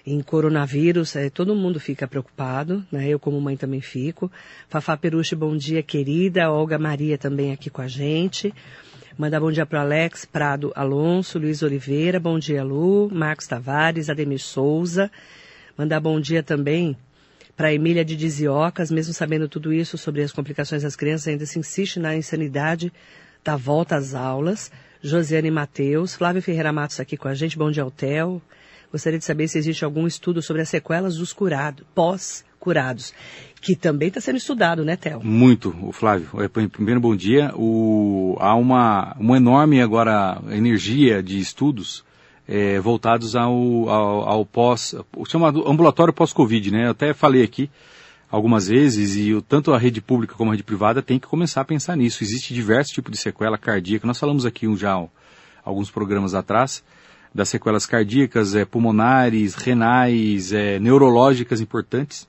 em 0.07 0.22
coronavírus, 0.22 1.14
é, 1.16 1.29
todo 1.29 1.55
mundo 1.55 1.79
fica 1.79 2.09
preocupado, 2.09 2.85
né? 2.90 3.09
Eu 3.09 3.18
como 3.18 3.38
mãe 3.40 3.57
também 3.57 3.83
fico. 3.83 4.33
Fafá 4.68 4.96
Peruche, 4.96 5.37
bom 5.37 5.55
dia, 5.55 5.83
querida. 5.83 6.51
Olga 6.51 6.79
Maria 6.79 7.18
também 7.18 7.53
aqui 7.53 7.68
com 7.68 7.83
a 7.83 7.88
gente. 7.88 8.55
Mandar 9.18 9.40
bom 9.40 9.53
dia 9.53 9.66
para 9.66 9.83
Alex 9.83 10.24
Prado 10.24 10.72
Alonso, 10.74 11.38
Luiz 11.38 11.62
Oliveira, 11.62 12.18
bom 12.18 12.38
dia, 12.38 12.64
Lu, 12.64 13.11
Marcos 13.12 13.46
Tavares, 13.46 14.09
Ademir 14.09 14.38
Souza. 14.38 15.11
Mandar 15.77 16.01
bom 16.01 16.18
dia 16.18 16.42
também 16.42 16.96
para 17.55 17.74
Emília 17.74 18.05
de 18.05 18.16
Diziocas, 18.16 18.90
mesmo 18.90 19.12
sabendo 19.12 19.48
tudo 19.48 19.72
isso 19.72 19.98
sobre 19.98 20.22
as 20.22 20.33
complicações 20.33 20.85
das 20.85 20.94
crianças, 20.94 21.29
ainda 21.29 21.44
se 21.44 21.59
insiste 21.59 21.98
na 21.98 22.16
insanidade 22.16 22.92
da 23.44 23.57
volta 23.57 23.96
às 23.96 24.14
aulas. 24.14 24.70
Josiane 25.01 25.51
Mateus, 25.51 26.14
Flávio 26.14 26.42
Ferreira 26.42 26.72
Matos 26.72 26.98
aqui 26.98 27.16
com 27.16 27.29
a 27.29 27.35
gente, 27.35 27.57
bom 27.57 27.70
dia 27.70 27.83
ao 27.83 27.90
Theo. 27.90 28.42
Gostaria 28.90 29.18
de 29.18 29.24
saber 29.24 29.46
se 29.48 29.59
existe 29.59 29.85
algum 29.85 30.07
estudo 30.07 30.42
sobre 30.42 30.62
as 30.62 30.68
sequelas 30.68 31.16
dos 31.16 31.33
curados, 31.33 31.85
pós-curados, 31.94 33.12
que 33.61 33.77
também 33.77 34.09
está 34.09 34.20
sendo 34.20 34.37
estudado, 34.37 34.85
né, 34.85 34.96
Theo? 34.96 35.20
Muito, 35.22 35.74
o 35.83 35.92
Flávio. 35.92 36.29
É, 36.42 36.48
primeiro, 36.48 37.01
bom 37.01 37.14
dia. 37.14 37.53
O, 37.55 38.37
há 38.40 38.55
uma, 38.55 39.14
uma 39.18 39.37
enorme 39.37 39.81
agora 39.81 40.40
energia 40.51 41.22
de 41.22 41.38
estudos 41.38 42.05
é, 42.48 42.81
voltados 42.81 43.37
ao, 43.37 43.53
ao, 43.88 44.29
ao 44.29 44.46
pós, 44.46 44.96
o 45.14 45.27
chamado 45.27 45.68
ambulatório 45.68 46.14
pós-Covid, 46.14 46.70
né? 46.70 46.87
Eu 46.87 46.92
até 46.92 47.12
falei 47.12 47.42
aqui 47.42 47.70
algumas 48.30 48.68
vezes 48.68 49.16
e 49.16 49.34
o, 49.34 49.42
tanto 49.42 49.72
a 49.72 49.78
rede 49.78 50.00
pública 50.00 50.34
como 50.34 50.50
a 50.50 50.54
rede 50.54 50.62
privada 50.62 51.02
tem 51.02 51.18
que 51.18 51.26
começar 51.26 51.62
a 51.62 51.64
pensar 51.64 51.96
nisso. 51.96 52.22
Existe 52.22 52.52
diversos 52.52 52.92
tipos 52.92 53.12
de 53.12 53.18
sequela 53.18 53.56
cardíaca. 53.56 54.06
Nós 54.06 54.18
falamos 54.18 54.44
aqui 54.44 54.66
já 54.76 55.02
alguns 55.64 55.90
programas 55.90 56.34
atrás 56.34 56.82
das 57.34 57.48
sequelas 57.48 57.86
cardíacas, 57.86 58.54
é, 58.54 58.64
pulmonares, 58.64 59.54
renais, 59.54 60.52
é, 60.52 60.78
neurológicas 60.78 61.60
importantes, 61.60 62.26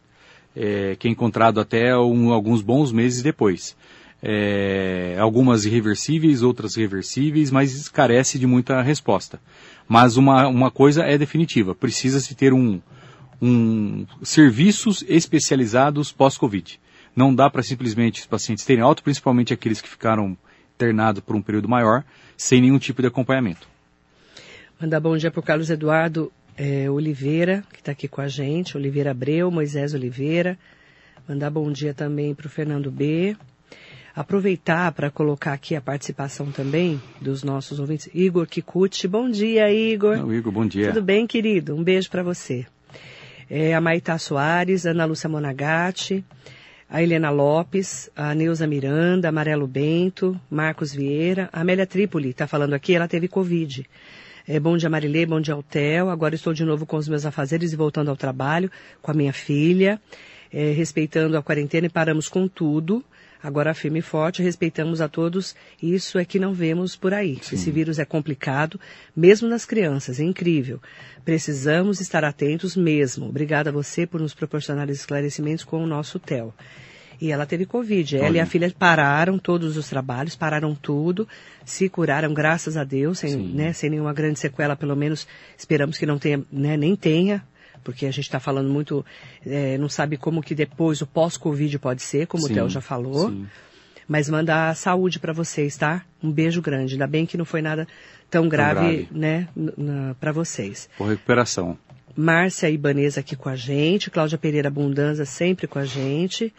é, 0.56 0.96
que 0.98 1.08
é 1.08 1.12
encontrado 1.12 1.60
até 1.60 1.98
um, 1.98 2.32
alguns 2.32 2.62
bons 2.62 2.92
meses 2.92 3.22
depois. 3.22 3.76
É, 4.22 5.16
algumas 5.18 5.64
irreversíveis, 5.64 6.44
outras 6.44 6.76
reversíveis, 6.76 7.50
mas 7.50 7.88
carece 7.88 8.38
de 8.38 8.46
muita 8.46 8.82
resposta. 8.82 9.40
Mas 9.88 10.18
uma, 10.18 10.48
uma 10.48 10.70
coisa 10.70 11.04
é 11.04 11.18
definitiva, 11.18 11.74
precisa-se 11.74 12.36
ter 12.36 12.54
um, 12.54 12.82
um 13.42 14.06
serviços 14.22 15.04
especializados 15.08 16.12
pós-Covid. 16.12 16.80
Não 17.16 17.34
dá 17.34 17.50
para 17.50 17.64
simplesmente 17.64 18.22
os 18.22 18.28
pacientes 18.28 18.66
terem 18.66 18.84
alta, 18.84 19.02
principalmente 19.02 19.54
aqueles 19.54 19.82
que 19.82 19.90
ficaram 19.90 20.38
internados 20.76 21.22
por 21.22 21.36
um 21.36 21.42
período 21.42 21.68
maior, 21.68 22.04
sem 22.38 22.62
nenhum 22.62 22.80
tipo 22.80 23.02
de 23.02 23.08
acompanhamento. 23.08 23.68
Mandar 24.80 25.00
bom 25.02 25.18
dia 25.18 25.30
para 25.30 25.40
o 25.40 25.44
Carlos 25.44 25.70
Eduardo 25.70 26.32
é, 26.58 26.90
Oliveira, 26.90 27.64
que 27.74 27.80
está 27.80 27.92
aqui 27.92 28.08
com 28.08 28.22
a 28.22 28.28
gente, 28.28 28.78
Oliveira 28.78 29.12
Abreu, 29.12 29.52
Moisés 29.52 29.94
Oliveira. 29.94 30.58
Mandar 31.28 31.50
bom 31.50 31.72
dia 31.72 31.94
também 31.94 32.34
para 32.34 32.48
o 32.48 32.50
Fernando 32.50 32.90
B. 32.90 33.36
Aproveitar 34.16 34.92
para 34.94 35.10
colocar 35.12 35.54
aqui 35.54 35.76
a 35.76 35.82
participação 35.82 36.52
também 36.52 37.02
dos 37.22 37.44
nossos 37.44 37.80
ouvintes. 37.80 38.10
Igor 38.14 38.48
Kikuchi, 38.48 39.08
bom 39.08 39.30
dia, 39.30 39.72
Igor. 39.72 40.18
Não, 40.18 40.34
Igor, 40.34 40.52
bom 40.52 40.66
dia. 40.66 40.88
Tudo 40.88 41.04
bem, 41.04 41.28
querido? 41.28 41.76
Um 41.76 41.84
beijo 41.84 42.10
para 42.10 42.24
você. 42.24 42.66
É, 43.50 43.74
a 43.74 43.82
Maitá 43.82 44.18
Soares, 44.20 44.86
Ana 44.86 45.06
Lúcia 45.06 45.28
Monagatti, 45.28 46.24
a 46.88 47.02
Helena 47.02 47.32
Lopes, 47.32 48.10
a 48.16 48.36
Neuza 48.36 48.68
Miranda, 48.68 49.30
Amarelo 49.30 49.66
Bento, 49.66 50.40
Marcos 50.52 50.94
Vieira, 50.94 51.50
a 51.52 51.62
Amélia 51.62 51.88
Trípoli 51.88 52.30
está 52.30 52.46
falando 52.46 52.74
aqui, 52.74 52.94
ela 52.94 53.08
teve 53.08 53.28
Covid. 53.28 53.88
É, 54.48 54.60
bom 54.60 54.78
dia 54.78 54.90
Marilê, 54.90 55.26
bom 55.26 55.42
dia 55.42 55.54
Altel. 55.54 56.10
Agora 56.10 56.36
estou 56.36 56.54
de 56.54 56.64
novo 56.64 56.86
com 56.86 56.98
os 56.98 57.08
meus 57.08 57.26
afazeres 57.26 57.74
e 57.74 57.76
voltando 57.76 58.10
ao 58.10 58.18
trabalho 58.18 58.72
com 59.02 59.12
a 59.12 59.14
minha 59.14 59.34
filha, 59.34 60.00
é, 60.52 60.72
respeitando 60.72 61.38
a 61.38 61.42
quarentena 61.42 61.88
e 61.88 61.90
paramos 61.90 62.28
com 62.28 62.48
tudo. 62.48 63.04
Agora 63.42 63.74
firme 63.74 64.00
e 64.00 64.02
forte, 64.02 64.44
respeitamos 64.44 65.00
a 65.00 65.08
todos. 65.08 65.56
Isso 65.82 66.20
é 66.20 66.26
que 66.26 66.40
não 66.40 66.54
vemos 66.54 66.96
por 66.96 67.14
aí. 67.14 67.40
Sim. 67.42 67.56
Esse 67.56 67.72
vírus 67.72 67.98
é 67.98 68.06
complicado, 68.06 68.80
mesmo 69.16 69.48
nas 69.48 69.66
crianças, 69.66 70.20
é 70.20 70.24
incrível. 70.24 70.82
Precisamos 71.24 72.02
estar 72.02 72.24
atentos 72.26 72.76
mesmo. 72.76 73.28
Obrigada 73.28 73.70
a 73.70 73.74
você 73.74 74.06
por 74.06 74.20
nos 74.20 74.34
proporcionar 74.34 74.90
esclarecimentos 74.90 75.64
com 75.64 75.82
o 75.82 75.88
nosso 75.88 76.20
TEL. 76.20 76.54
E 77.22 77.32
ela 77.32 77.46
teve 77.46 77.66
Covid. 77.66 78.18
Ela 78.18 78.38
e 78.38 78.40
a 78.40 78.46
filha 78.46 78.74
pararam 78.78 79.38
todos 79.38 79.76
os 79.76 79.90
trabalhos, 79.90 80.36
pararam 80.36 80.74
tudo, 80.74 81.28
se 81.66 81.90
curaram, 81.90 82.34
graças 82.34 82.78
a 82.78 82.84
Deus, 82.84 83.20
sem, 83.20 83.36
né, 83.36 83.74
sem 83.74 83.90
nenhuma 83.90 84.14
grande 84.14 84.40
sequela, 84.40 84.76
pelo 84.76 84.96
menos 84.96 85.28
esperamos 85.58 85.98
que 85.98 86.06
não 86.06 86.18
tenha, 86.18 86.42
né, 86.52 86.78
nem 86.78 86.96
tenha, 86.96 87.44
porque 87.84 88.06
a 88.06 88.12
gente 88.12 88.26
está 88.26 88.40
falando 88.40 88.70
muito, 88.70 89.06
é, 89.46 89.78
não 89.78 89.90
sabe 89.90 90.18
como 90.18 90.42
que 90.42 90.56
depois 90.56 91.02
o 91.02 91.08
pós-Covid 91.08 91.80
pode 91.80 92.02
ser, 92.02 92.28
como 92.28 92.46
sim, 92.46 92.52
o 92.52 92.56
Theo 92.56 92.70
já 92.70 92.82
falou. 92.82 93.30
Sim. 93.30 93.48
Mas 94.08 94.28
manda 94.28 94.74
saúde 94.74 95.20
para 95.20 95.34
vocês, 95.34 95.78
tá? 95.78 96.04
Um 96.22 96.32
beijo 96.32 96.62
grande. 96.62 96.94
Ainda 96.94 97.06
bem 97.06 97.28
que 97.28 97.38
não 97.38 97.46
foi 97.46 97.62
nada 97.62 97.88
tão 98.30 98.50
grave, 98.50 99.06
tão 99.06 99.20
grave. 99.20 99.74
né, 99.78 100.16
para 100.20 100.32
vocês. 100.32 100.90
Por 100.98 101.10
recuperação. 101.10 101.78
Márcia 102.16 102.70
Ibaneza 102.70 103.20
aqui 103.20 103.36
com 103.36 103.50
a 103.50 103.56
gente, 103.56 104.10
Cláudia 104.10 104.38
Pereira 104.38 104.68
Abundanza 104.68 105.26
sempre 105.26 105.68
com 105.68 105.78
a 105.78 105.86
gente. 105.86 106.54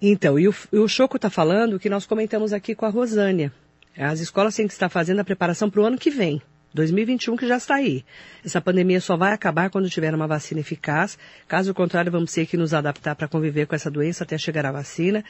Então, 0.00 0.38
e 0.38 0.46
o, 0.46 0.54
o 0.72 0.86
Choco 0.86 1.16
está 1.16 1.28
falando 1.28 1.78
que 1.78 1.90
nós 1.90 2.06
comentamos 2.06 2.52
aqui 2.52 2.74
com 2.74 2.86
a 2.86 2.90
Rosânia. 2.90 3.52
As 3.96 4.20
escolas 4.20 4.54
têm 4.54 4.66
que 4.66 4.72
estar 4.72 4.88
fazendo 4.88 5.20
a 5.20 5.24
preparação 5.24 5.68
para 5.68 5.80
o 5.80 5.84
ano 5.84 5.98
que 5.98 6.10
vem. 6.10 6.40
2021 6.74 7.36
que 7.36 7.46
já 7.46 7.56
está 7.56 7.76
aí. 7.76 8.04
Essa 8.44 8.60
pandemia 8.60 9.00
só 9.00 9.16
vai 9.16 9.32
acabar 9.32 9.70
quando 9.70 9.88
tiver 9.88 10.14
uma 10.14 10.26
vacina 10.26 10.60
eficaz. 10.60 11.18
Caso 11.46 11.74
contrário, 11.74 12.10
vamos 12.10 12.32
ter 12.32 12.46
que 12.46 12.56
nos 12.56 12.72
adaptar 12.72 13.14
para 13.14 13.28
conviver 13.28 13.66
com 13.66 13.74
essa 13.74 13.90
doença 13.90 14.24
até 14.24 14.38
chegar 14.38 14.64
a 14.66 14.72
vacina. 14.72 15.24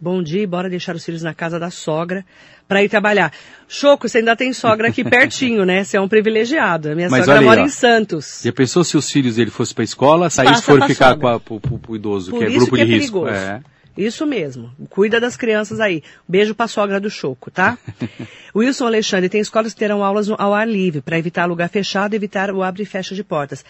Bom 0.00 0.22
dia, 0.22 0.46
bora 0.46 0.70
deixar 0.70 0.94
os 0.94 1.04
filhos 1.04 1.22
na 1.22 1.34
casa 1.34 1.58
da 1.58 1.70
sogra 1.70 2.24
para 2.68 2.84
ir 2.84 2.88
trabalhar. 2.88 3.32
Choco, 3.66 4.08
você 4.08 4.18
ainda 4.18 4.36
tem 4.36 4.52
sogra 4.52 4.88
aqui 4.88 5.02
pertinho, 5.08 5.64
né? 5.64 5.82
Você 5.82 5.96
é 5.96 6.00
um 6.00 6.08
privilegiado. 6.08 6.90
A 6.90 6.94
minha 6.94 7.10
Mas 7.10 7.24
sogra 7.24 7.42
mora 7.42 7.62
ó, 7.62 7.64
em 7.64 7.68
Santos. 7.68 8.42
Já 8.44 8.52
pensou 8.52 8.84
se 8.84 8.96
os 8.96 9.10
filhos 9.10 9.36
dele 9.36 9.50
fossem 9.50 9.74
para 9.74 9.82
a 9.82 9.84
escola, 9.84 10.30
saíssem 10.30 10.58
e 10.58 10.62
foram 10.62 10.86
ficar 10.86 11.16
com 11.16 11.60
o 11.88 11.96
idoso, 11.96 12.30
Por 12.30 12.38
que 12.38 12.44
é 12.44 12.50
grupo 12.50 12.76
que 12.76 12.84
de 12.84 12.92
é 12.92 12.96
risco? 12.96 13.22
Perigoso. 13.22 13.44
É. 13.44 13.60
Isso 13.98 14.24
mesmo. 14.24 14.70
Cuida 14.88 15.20
das 15.20 15.36
crianças 15.36 15.80
aí. 15.80 16.04
Beijo 16.26 16.54
pra 16.54 16.68
sogra 16.68 17.00
do 17.00 17.10
Choco, 17.10 17.50
tá? 17.50 17.76
Wilson 18.54 18.86
Alexandre, 18.86 19.28
tem 19.28 19.40
escolas 19.40 19.74
que 19.74 19.80
terão 19.80 20.04
aulas 20.04 20.30
ao 20.30 20.54
ar 20.54 20.68
livre, 20.68 21.00
para 21.00 21.18
evitar 21.18 21.46
lugar 21.46 21.68
fechado 21.68 22.14
e 22.14 22.16
evitar 22.16 22.52
o 22.52 22.62
abre 22.62 22.84
e 22.84 22.86
fecha 22.86 23.12
de 23.12 23.24
portas. 23.24 23.64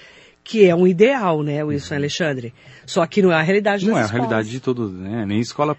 Que 0.45 0.67
é 0.67 0.75
um 0.75 0.87
ideal, 0.87 1.43
né, 1.43 1.65
Wilson 1.65 1.95
uhum. 1.95 2.01
Alexandre? 2.01 2.53
Só 2.85 3.07
que 3.07 3.23
não 3.23 3.33
é 3.33 3.37
a 3.37 3.43
realidade 3.43 3.87
Não 3.87 3.97
é 3.97 4.03
a 4.03 4.07
realidade 4.07 4.51
de 4.51 4.61
todos, 4.61 4.93
né? 4.93 5.25
Nem 5.27 5.41
escola 5.41 5.77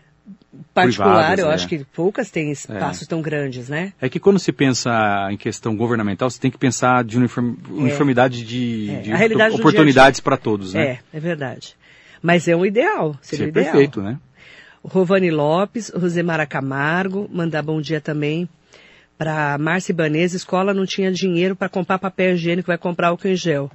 particular, 0.73 1.17
privadas, 1.17 1.39
eu 1.45 1.51
é. 1.51 1.53
acho 1.53 1.67
que 1.67 1.85
poucas 1.85 2.31
têm 2.31 2.51
espaços 2.51 3.03
é. 3.03 3.05
tão 3.05 3.21
grandes, 3.21 3.69
né? 3.69 3.93
É 4.01 4.09
que 4.09 4.19
quando 4.19 4.39
se 4.39 4.51
pensa 4.51 4.91
em 5.31 5.37
questão 5.37 5.75
governamental, 5.75 6.29
você 6.29 6.39
tem 6.39 6.49
que 6.49 6.57
pensar 6.57 7.03
de 7.03 7.17
uniform, 7.17 7.53
é. 7.53 7.71
uniformidade 7.71 8.43
de, 8.43 8.89
é. 8.89 9.27
de 9.27 9.53
oportunidades 9.53 10.19
para 10.19 10.37
todos, 10.37 10.73
né? 10.73 10.99
É, 11.13 11.17
é 11.17 11.19
verdade. 11.19 11.75
Mas 12.21 12.47
é 12.47 12.55
um 12.55 12.65
ideal, 12.65 13.15
seria 13.21 13.47
ideal. 13.47 13.65
perfeito, 13.65 14.01
né? 14.01 14.17
Rovani 14.83 15.31
Lopes, 15.31 15.89
Rosemara 15.89 16.45
Camargo, 16.45 17.29
mandar 17.31 17.61
bom 17.61 17.81
dia 17.81 17.99
também 17.99 18.47
para 19.17 19.57
Márcia 19.57 19.91
Ibanez. 19.91 20.33
Escola 20.33 20.73
não 20.73 20.85
tinha 20.85 21.11
dinheiro 21.11 21.55
para 21.55 21.69
comprar 21.69 21.99
papel 21.99 22.33
higiênico, 22.33 22.67
vai 22.67 22.77
comprar 22.77 23.09
álcool 23.09 23.27
em 23.27 23.35
gel. 23.35 23.69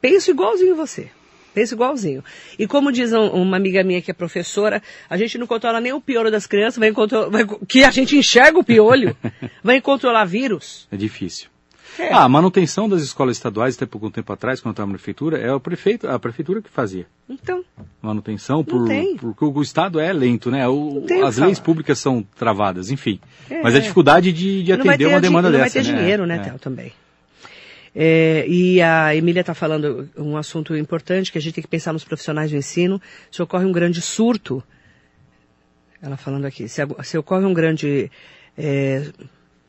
Penso 0.00 0.30
igualzinho 0.30 0.76
você. 0.76 1.10
Penso 1.52 1.74
igualzinho. 1.74 2.22
E 2.58 2.66
como 2.66 2.92
diz 2.92 3.12
um, 3.12 3.26
uma 3.28 3.56
amiga 3.56 3.82
minha 3.82 4.00
que 4.00 4.10
é 4.10 4.14
professora, 4.14 4.82
a 5.08 5.16
gente 5.16 5.36
não 5.36 5.46
controla 5.46 5.80
nem 5.80 5.92
o 5.92 6.00
piolho 6.00 6.30
das 6.30 6.46
crianças, 6.46 6.78
vai, 6.78 6.92
vai 6.92 7.46
que 7.66 7.82
a 7.82 7.90
gente 7.90 8.16
enxerga 8.16 8.58
o 8.58 8.64
piolho, 8.64 9.16
vai 9.64 9.80
controlar 9.80 10.24
vírus. 10.26 10.86
É 10.92 10.96
difícil. 10.96 11.48
É. 11.98 12.12
Ah, 12.12 12.24
a 12.24 12.28
manutenção 12.28 12.88
das 12.88 13.02
escolas 13.02 13.36
estaduais, 13.36 13.76
até 13.76 13.86
pouco 13.86 14.10
tempo 14.10 14.32
atrás, 14.32 14.60
quando 14.60 14.72
estava 14.72 14.86
na 14.86 14.94
prefeitura, 14.94 15.38
é 15.38 15.52
o 15.52 15.60
prefeito, 15.60 16.08
a 16.08 16.18
prefeitura 16.18 16.62
que 16.62 16.70
fazia. 16.70 17.06
Então. 17.28 17.64
Manutenção, 18.00 18.64
por, 18.64 18.88
porque 19.18 19.44
o 19.44 19.62
Estado 19.62 19.98
é 19.98 20.12
lento, 20.12 20.50
né? 20.50 20.68
O, 20.68 21.04
as 21.24 21.38
leis 21.38 21.58
públicas 21.58 21.98
são 21.98 22.26
travadas, 22.36 22.90
enfim. 22.90 23.20
É. 23.48 23.62
Mas 23.62 23.74
a 23.74 23.78
dificuldade 23.80 24.32
de, 24.32 24.62
de 24.62 24.72
atender 24.72 25.06
uma 25.06 25.20
demanda 25.20 25.50
não 25.50 25.58
dessa. 25.58 25.78
Não 25.78 25.84
vai 25.84 25.92
ter 25.92 25.92
né? 25.92 25.98
dinheiro, 25.98 26.26
né, 26.26 26.36
é. 26.36 26.38
Théo, 26.38 26.58
também. 26.58 26.92
É, 27.94 28.44
e 28.46 28.80
a 28.80 29.14
Emília 29.14 29.40
está 29.40 29.54
falando 29.54 30.08
um 30.16 30.36
assunto 30.36 30.76
importante, 30.76 31.32
que 31.32 31.38
a 31.38 31.40
gente 31.40 31.54
tem 31.54 31.62
que 31.62 31.68
pensar 31.68 31.92
nos 31.92 32.04
profissionais 32.04 32.50
do 32.50 32.56
ensino. 32.56 33.00
Se 33.30 33.42
ocorre 33.42 33.64
um 33.64 33.72
grande 33.72 34.00
surto, 34.00 34.62
ela 36.00 36.16
falando 36.16 36.44
aqui, 36.44 36.68
se, 36.68 36.80
se 37.02 37.18
ocorre 37.18 37.44
um 37.44 37.52
grande 37.52 38.10
é, 38.56 39.10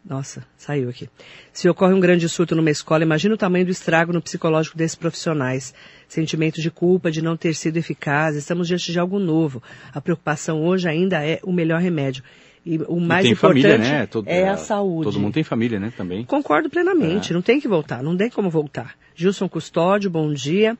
nossa, 0.04 0.44
saiu 0.58 0.90
aqui. 0.90 1.08
Se 1.54 1.70
ocorre 1.70 1.94
um 1.94 2.00
grande 2.00 2.28
surto 2.28 2.56
numa 2.56 2.72
escola, 2.72 3.04
imagina 3.04 3.36
o 3.36 3.38
tamanho 3.38 3.66
do 3.66 3.72
estrago 3.72 4.12
no 4.12 4.22
psicológico 4.22 4.78
desses 4.78 4.96
profissionais. 4.96 5.74
Sentimento 6.08 6.60
de 6.60 6.72
culpa, 6.72 7.12
de 7.12 7.22
não 7.22 7.38
ter 7.38 7.54
sido 7.54 7.78
eficaz. 7.78 8.36
Estamos 8.36 8.68
diante 8.68 8.92
de 8.92 9.00
algo 9.00 9.20
novo. 9.20 9.62
A 9.94 10.02
preocupação 10.02 10.64
hoje 10.66 10.90
ainda 10.90 11.24
é 11.24 11.40
o 11.44 11.52
melhor 11.52 11.80
remédio. 11.80 12.24
E 12.66 12.78
o 12.88 13.00
mais 13.00 13.26
e 13.26 13.30
importante 13.30 13.62
família, 13.64 13.78
né? 13.78 14.06
Todo, 14.06 14.28
é 14.28 14.48
a 14.48 14.58
saúde. 14.58 15.06
Todo 15.06 15.20
mundo 15.20 15.34
tem 15.34 15.44
família, 15.44 15.80
né? 15.80 15.92
Também. 15.96 16.24
Concordo 16.26 16.70
plenamente. 16.70 17.32
É. 17.32 17.34
Não 17.34 17.42
tem 17.42 17.60
que 17.60 17.68
voltar. 17.68 18.04
Não 18.04 18.16
tem 18.16 18.30
como 18.30 18.50
voltar. 18.50 18.96
Gilson 19.16 19.50
Custódio, 19.50 20.10
bom 20.10 20.32
dia. 20.32 20.78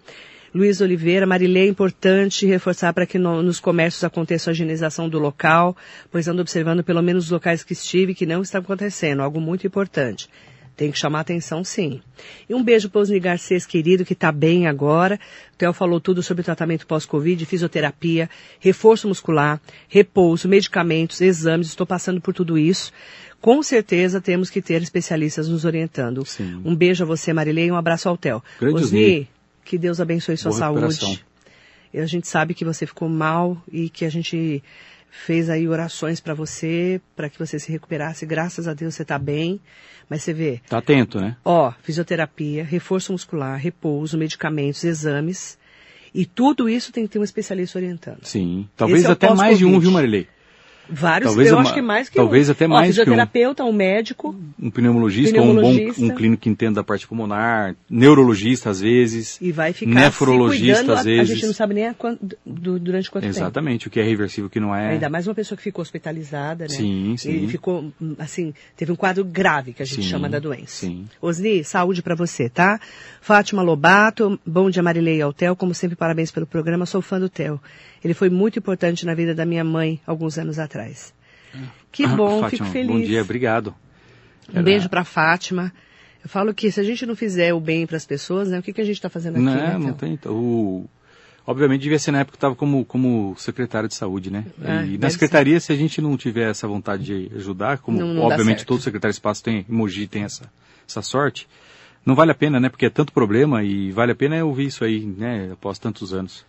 Luiz 0.54 0.82
Oliveira, 0.82 1.26
Marilê, 1.26 1.62
é 1.62 1.68
importante 1.68 2.46
reforçar 2.46 2.94
para 2.94 3.06
que 3.06 3.18
no, 3.18 3.42
nos 3.42 3.60
comércios 3.60 4.04
aconteça 4.04 4.50
a 4.50 4.54
higienização 4.54 5.08
do 5.08 5.18
local, 5.18 5.76
pois 6.12 6.28
ando 6.28 6.42
observando 6.42 6.84
pelo 6.84 7.02
menos 7.02 7.26
os 7.26 7.32
locais 7.32 7.64
que 7.64 7.72
estive 7.72 8.14
que 8.14 8.26
não 8.26 8.42
está 8.42 8.60
acontecendo, 8.60 9.22
algo 9.22 9.40
muito 9.40 9.66
importante. 9.66 10.30
Tem 10.76 10.92
que 10.92 10.98
chamar 10.98 11.20
atenção, 11.22 11.64
sim. 11.64 12.02
E 12.50 12.56
um 12.56 12.64
beijo 12.64 12.90
para 12.90 13.00
o 13.00 13.02
Osni 13.02 13.20
Garcês, 13.20 13.66
querido, 13.66 14.04
que 14.04 14.14
está 14.14 14.32
bem 14.32 14.68
agora. 14.68 15.20
O 15.54 15.58
Theo 15.58 15.74
falou 15.74 16.00
tudo 16.00 16.24
sobre 16.24 16.44
tratamento 16.44 16.88
pós-Covid, 16.88 17.46
fisioterapia, 17.46 18.30
reforço 18.60 19.08
muscular, 19.08 19.62
repouso, 19.88 20.48
medicamentos, 20.48 21.22
exames. 21.22 21.68
Estou 21.68 21.86
passando 21.86 22.20
por 22.20 22.34
tudo 22.34 22.58
isso. 22.58 22.92
Com 23.40 23.62
certeza 23.62 24.22
temos 24.22 24.50
que 24.50 24.62
ter 24.62 24.82
especialistas 24.82 25.48
nos 25.48 25.66
orientando. 25.66 26.26
Sim. 26.26 26.62
Um 26.66 26.76
beijo 26.76 27.04
a 27.04 27.08
você, 27.08 27.32
Marilei, 27.32 27.68
e 27.68 27.72
um 27.72 27.76
abraço 27.76 28.10
ao 28.10 28.18
Theo. 28.18 28.42
Grande 28.60 28.84
Osni, 28.84 29.30
que 29.72 29.78
Deus 29.78 30.02
abençoe 30.02 30.36
sua 30.36 30.52
saúde. 30.52 31.24
E 31.94 32.00
a 32.00 32.06
gente 32.06 32.28
sabe 32.28 32.54
que 32.54 32.66
você 32.66 32.86
ficou 32.86 33.08
mal 33.08 33.58
e 33.72 33.90
que 33.90 34.04
a 34.04 34.10
gente 34.10 34.62
fez 35.10 35.50
aí 35.50 35.66
orações 35.66 36.20
para 36.20 36.34
você, 36.34 37.00
para 37.16 37.30
que 37.30 37.40
você 37.40 37.58
se 37.58 37.72
recuperasse. 37.72 38.26
Graças 38.26 38.68
a 38.68 38.74
Deus 38.74 38.96
você 38.96 39.04
está 39.04 39.18
bem. 39.18 39.62
Mas 40.10 40.24
você 40.24 40.34
vê. 40.34 40.62
Tá 40.68 40.80
atento, 40.80 41.22
né? 41.22 41.38
Ó, 41.46 41.72
fisioterapia, 41.82 42.66
reforço 42.66 43.14
muscular, 43.14 43.58
repouso, 43.58 44.18
medicamentos, 44.18 44.84
exames. 44.84 45.58
E 46.14 46.26
tudo 46.26 46.68
isso 46.68 46.92
tem 46.92 47.06
que 47.06 47.14
ter 47.14 47.20
um 47.20 47.24
especialista 47.24 47.80
orientando. 47.80 48.26
Sim. 48.26 48.68
Talvez 48.76 49.06
é 49.06 49.12
até 49.12 49.34
mais 49.34 49.58
de 49.58 49.66
um, 49.66 49.80
viu, 49.80 49.92
Marilei? 49.92 50.28
Vários, 50.90 51.30
Talvez 51.30 51.50
eu 51.50 51.56
uma- 51.56 51.62
acho 51.62 51.74
que 51.74 51.82
mais 51.82 52.10
que 52.10 52.16
talvez 52.16 52.50
um. 52.50 52.52
até 52.52 52.68
mais 52.68 52.82
que 52.88 52.92
um. 52.92 53.04
fisioterapeuta, 53.06 53.64
um 53.64 53.72
médico, 53.72 54.36
Um 54.62 54.70
pneumologista, 54.70 55.38
ou 55.40 55.46
um 55.46 55.50
Pneumologista. 55.56 56.02
bom 56.02 56.08
um 56.08 56.16
clínico 56.16 56.42
que 56.44 56.50
entenda 56.50 56.76
da 56.76 56.84
parte 56.84 57.08
pulmonar, 57.08 57.76
neurologista 57.90 58.70
às 58.70 58.82
vezes. 58.82 59.38
e 59.42 59.52
vai 59.52 59.72
ficar 59.74 59.92
Nefrologista, 59.94 60.94
às 60.94 61.00
a- 61.06 61.10
A 61.10 61.14
gente 61.14 61.28
vezes. 61.28 61.44
não 61.44 61.54
sabe 61.54 61.74
nem 61.76 61.88
a 61.88 61.94
quan- 61.94 62.18
du- 62.46 62.78
durante 62.80 63.10
quanto 63.10 63.24
tempo. 63.24 63.36
Exatamente, 63.38 63.88
o 63.88 63.90
que 63.90 64.00
é 64.00 64.04
reversível, 64.04 64.48
o 64.48 64.50
que 64.50 64.60
não 64.60 64.76
é. 64.76 64.90
Ainda 64.92 65.10
mais 65.10 65.28
uma 65.28 65.36
pessoa 65.36 65.56
que 65.56 65.64
ficou 65.64 65.82
hospitalizada, 65.82 66.66
né? 66.66 66.70
Sim, 66.70 67.16
sim. 67.18 67.32
Ele 67.32 67.48
ficou, 67.48 67.92
assim, 68.20 68.54
teve 68.76 68.92
um 68.92 68.96
quadro 68.96 69.24
grave 69.24 69.72
que 69.74 69.82
a 69.82 69.86
gente 69.86 70.02
Sim, 70.04 70.10
chama 70.10 70.28
da 70.28 70.40
doença. 70.40 70.86
sim. 70.88 71.08
Osni, 71.22 71.64
saúde 71.64 72.02
pra 72.02 72.16
você, 72.16 72.50
tá? 72.50 72.80
Fátima 73.22 73.62
Lobato, 73.62 74.40
bom 74.46 74.70
dia 74.70 74.84
Marilei 74.84 75.22
ao 75.22 75.32
Theo, 75.32 75.56
como 75.56 75.74
sempre, 75.74 75.96
parabéns 75.96 76.32
pelo 76.32 76.46
programa, 76.46 76.86
sou 76.86 77.02
fã 77.02 77.20
do 77.20 77.30
Theo. 77.30 77.60
Ele 78.04 78.14
foi 78.14 78.30
muito 78.30 78.58
importante 78.60 79.06
na 79.06 79.14
vida 79.14 79.34
da 79.36 79.46
minha 79.46 79.64
mãe 79.64 80.00
alguns 80.06 80.38
anos 80.38 80.58
atrás. 80.60 81.14
Que 81.92 82.08
bom, 82.08 82.44
Ah, 82.44 82.50
fico 82.50 82.64
Fátima, 82.64 82.70
feliz. 82.70 82.88
Bom 82.88 83.02
dia, 83.02 83.22
obrigado. 83.22 83.76
Um 84.54 84.64
beijo 84.64 84.90
pra 84.90 85.04
Fátima. 85.04 85.72
Eu 86.24 86.30
falo 86.30 86.54
que 86.54 86.72
se 86.72 86.80
a 86.80 86.84
gente 86.84 87.06
não 87.06 87.16
fizer 87.16 87.54
o 87.54 87.60
bem 87.60 87.86
pras 87.86 88.06
pessoas, 88.06 88.50
né, 88.50 88.60
o 88.60 88.64
que, 88.64 88.72
que 88.74 88.82
a 88.82 88.84
gente 88.84 89.02
tá 89.02 89.10
fazendo 89.10 89.36
aqui, 89.36 89.44
Não, 89.46 89.54
né, 89.56 89.78
não 89.78 89.94
Theo? 89.94 90.18
tem. 90.20 90.32
O... 90.32 90.86
Obviamente 91.46 91.82
devia 91.82 91.98
ser 91.98 92.12
na 92.12 92.20
época 92.20 92.34
que 92.34 92.38
estava 92.38 92.56
como, 92.56 92.86
como 92.86 93.36
secretário 93.38 93.90
de 93.90 93.96
saúde, 93.96 94.30
né? 94.32 94.46
Ah, 94.64 94.86
e 94.86 94.98
na 95.00 95.10
secretaria, 95.10 95.60
se 95.60 95.72
a 95.74 95.76
gente 95.76 96.00
não 96.00 96.16
tiver 96.16 96.50
essa 96.52 96.68
vontade 96.68 97.04
de 97.04 97.36
ajudar, 97.36 97.80
como 97.80 97.98
Não- 98.00 98.14
não 98.14 98.24
obviamente 98.24 98.64
todo 98.66 98.80
secretário 98.80 99.12
de 99.12 99.16
espaço 99.16 99.44
tem, 99.44 99.66
em 99.68 99.74
Mogi 99.74 100.08
tem 100.08 100.24
essa, 100.24 100.52
essa 100.88 101.02
sorte, 101.02 101.48
não 102.06 102.14
vale 102.14 102.32
a 102.32 102.36
pena, 102.36 102.60
né? 102.60 102.70
Porque 102.70 102.86
é 102.86 102.90
tanto 102.92 103.12
problema 103.12 103.64
e 103.64 103.92
vale 103.92 104.12
a 104.12 104.16
pena 104.16 104.36
é 104.36 104.44
ouvir 104.44 104.68
isso 104.68 104.84
aí, 104.86 105.04
né? 105.04 105.50
Após 105.54 105.80
tantos 105.80 106.14
anos. 106.14 106.46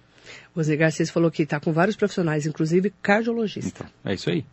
O 0.55 0.62
Zé 0.62 0.77
Garcês 0.77 1.11
falou 1.11 1.31
que 1.31 1.47
tá 1.47 1.59
com 1.59 1.73
vários 1.73 1.97
profissionais, 1.97 2.47
inclusive 2.47 2.92
cardiologista. 3.03 3.85
Então, 3.85 4.11
é 4.11 4.14
isso 4.14 4.31
aí. 4.31 4.45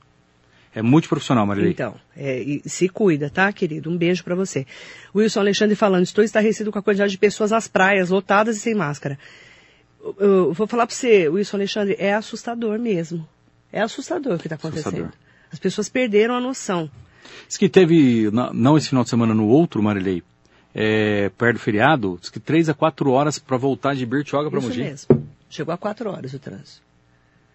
É 0.73 0.81
multiprofissional, 0.81 1.45
Marilei. 1.47 1.71
Então, 1.71 1.95
é, 2.15 2.61
se 2.65 2.87
cuida, 2.87 3.29
tá, 3.29 3.51
querido? 3.51 3.89
Um 3.89 3.97
beijo 3.97 4.23
pra 4.23 4.35
você. 4.35 4.67
Wilson 5.15 5.39
Alexandre 5.39 5.75
falando, 5.75 6.03
estou 6.03 6.23
estarrecido 6.23 6.71
com 6.71 6.77
a 6.77 6.81
quantidade 6.83 7.11
de 7.11 7.17
pessoas 7.17 7.51
nas 7.51 7.67
praias, 7.67 8.09
lotadas 8.09 8.57
e 8.57 8.59
sem 8.59 8.75
máscara. 8.75 9.17
Eu, 10.01 10.15
eu 10.19 10.53
vou 10.53 10.67
falar 10.67 10.85
pra 10.85 10.95
você, 10.95 11.27
Wilson 11.27 11.57
Alexandre, 11.57 11.95
é 11.97 12.13
assustador 12.13 12.77
mesmo. 12.77 13.27
É 13.71 13.81
assustador 13.81 14.35
o 14.35 14.39
que 14.39 14.47
tá 14.47 14.55
acontecendo. 14.55 14.87
Assustador. 14.87 15.13
As 15.51 15.59
pessoas 15.59 15.89
perderam 15.89 16.35
a 16.35 16.39
noção. 16.39 16.89
Diz 17.47 17.57
que 17.57 17.67
teve, 17.67 18.29
não 18.53 18.77
esse 18.77 18.89
final 18.89 19.03
de 19.03 19.09
semana, 19.09 19.33
no 19.33 19.47
outro, 19.47 19.81
Marilei, 19.81 20.23
é, 20.73 21.29
perto 21.29 21.57
do 21.57 21.59
feriado, 21.59 22.17
diz 22.21 22.29
que 22.29 22.39
três 22.39 22.69
a 22.69 22.73
quatro 22.75 23.09
horas 23.11 23.39
para 23.39 23.57
voltar 23.57 23.95
de 23.95 24.05
Bertioga 24.05 24.49
para 24.49 24.59
Isso 24.59 24.67
Mogi. 24.67 24.83
mesmo. 24.83 25.18
Chegou 25.49 25.73
a 25.73 25.77
quatro 25.77 26.09
horas 26.09 26.33
o 26.33 26.39
trânsito. 26.39 26.81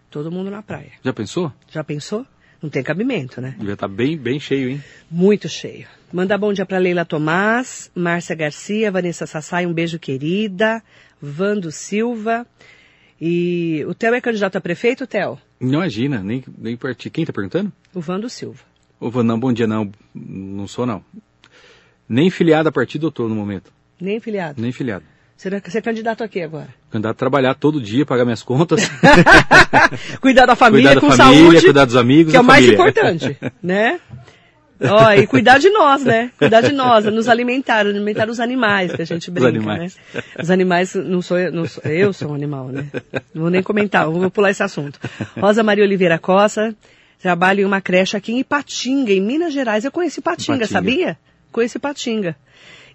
Todo 0.09 0.31
mundo 0.31 0.51
na 0.51 0.61
praia. 0.61 0.91
Já 1.03 1.13
pensou? 1.13 1.51
Já 1.69 1.83
pensou? 1.83 2.25
Não 2.61 2.69
tem 2.69 2.83
cabimento, 2.83 3.41
né? 3.41 3.55
Devia 3.57 3.73
estar 3.73 3.87
bem, 3.87 4.17
bem 4.17 4.39
cheio, 4.39 4.69
hein? 4.69 4.83
Muito 5.09 5.47
cheio. 5.47 5.87
Manda 6.11 6.37
bom 6.37 6.53
dia 6.53 6.65
para 6.65 6.77
Leila 6.77 7.05
Tomás, 7.05 7.91
Márcia 7.93 8.35
Garcia, 8.35 8.91
Vanessa 8.91 9.25
Sassai, 9.25 9.65
um 9.65 9.73
beijo 9.73 9.99
querida, 9.99 10.81
Vando 11.21 11.71
Silva. 11.71 12.45
E 13.19 13.83
o 13.87 13.93
Theo 13.93 14.13
é 14.13 14.21
candidato 14.21 14.57
a 14.57 14.61
prefeito, 14.61 15.07
Theo? 15.07 15.37
Não 15.59 15.79
imagina, 15.79 16.21
nem, 16.21 16.43
nem 16.57 16.75
partir. 16.75 17.09
Quem 17.09 17.25
tá 17.25 17.31
perguntando? 17.31 17.71
O 17.93 18.01
Vando 18.01 18.29
Silva. 18.29 18.63
Ô, 18.99 19.09
Van, 19.09 19.23
não, 19.23 19.39
bom 19.39 19.51
dia, 19.53 19.67
não. 19.67 19.91
Não 20.13 20.67
sou, 20.67 20.85
não. 20.85 21.03
Nem 22.07 22.29
filiado 22.29 22.69
a 22.69 22.71
partido 22.71 23.07
eu 23.07 23.11
tô 23.11 23.27
no 23.27 23.35
momento. 23.35 23.71
Nem 23.99 24.19
filiado. 24.19 24.61
Nem 24.61 24.71
filiado. 24.71 25.05
Será 25.37 25.59
que 25.59 25.69
você 25.69 25.79
é 25.79 25.81
candidato 25.81 26.23
aqui 26.23 26.41
agora? 26.41 26.69
Candidato 26.89 27.11
a 27.15 27.19
trabalhar 27.19 27.53
todo 27.55 27.81
dia, 27.81 28.05
pagar 28.05 28.23
minhas 28.23 28.41
contas, 28.41 28.89
cuidar 30.21 30.45
da 30.45 30.55
família 30.55 30.91
cuidar 30.91 31.01
da 31.01 31.01
com 31.01 31.15
família, 31.15 31.43
saúde, 31.43 31.61
cuidar 31.61 31.85
dos 31.85 31.95
amigos, 31.95 32.31
que 32.31 32.37
é 32.37 32.39
o 32.39 32.43
mais 32.43 32.65
família. 32.65 32.81
importante, 32.89 33.37
né? 33.61 33.99
Ó, 34.81 35.11
e 35.13 35.25
cuidar 35.27 35.57
de 35.57 35.69
nós, 35.69 36.03
né? 36.03 36.31
Cuidar 36.37 36.61
de 36.61 36.73
nós, 36.73 37.05
nos 37.05 37.29
alimentar, 37.29 37.79
alimentar 37.85 38.29
os 38.29 38.39
animais, 38.41 38.93
que 38.93 39.01
a 39.01 39.05
gente 39.05 39.31
brinca, 39.31 39.47
animais. 39.49 39.97
né? 40.13 40.21
Os 40.41 40.49
animais, 40.49 40.95
não 40.95 41.21
sou 41.21 41.37
eu, 41.39 41.51
não 41.51 41.65
sou, 41.65 41.83
eu 41.83 42.11
sou 42.11 42.31
um 42.31 42.33
animal, 42.33 42.67
né? 42.67 42.85
Não 43.33 43.43
vou 43.43 43.49
nem 43.49 43.63
comentar, 43.63 44.09
vou 44.09 44.29
pular 44.29 44.51
esse 44.51 44.63
assunto. 44.63 44.99
Rosa 45.39 45.63
Maria 45.63 45.83
Oliveira 45.83 46.19
Costa, 46.19 46.75
trabalha 47.21 47.61
em 47.61 47.65
uma 47.65 47.79
creche 47.79 48.17
aqui 48.17 48.33
em 48.33 48.39
Ipatinga, 48.39 49.13
em 49.13 49.21
Minas 49.21 49.53
Gerais. 49.53 49.85
Eu 49.85 49.91
conheci 49.91 50.19
Ipatinga, 50.19 50.65
Ipatinga. 50.65 50.67
sabia? 50.79 51.17
Conheci 51.53 51.77
Ipatinga. 51.77 52.35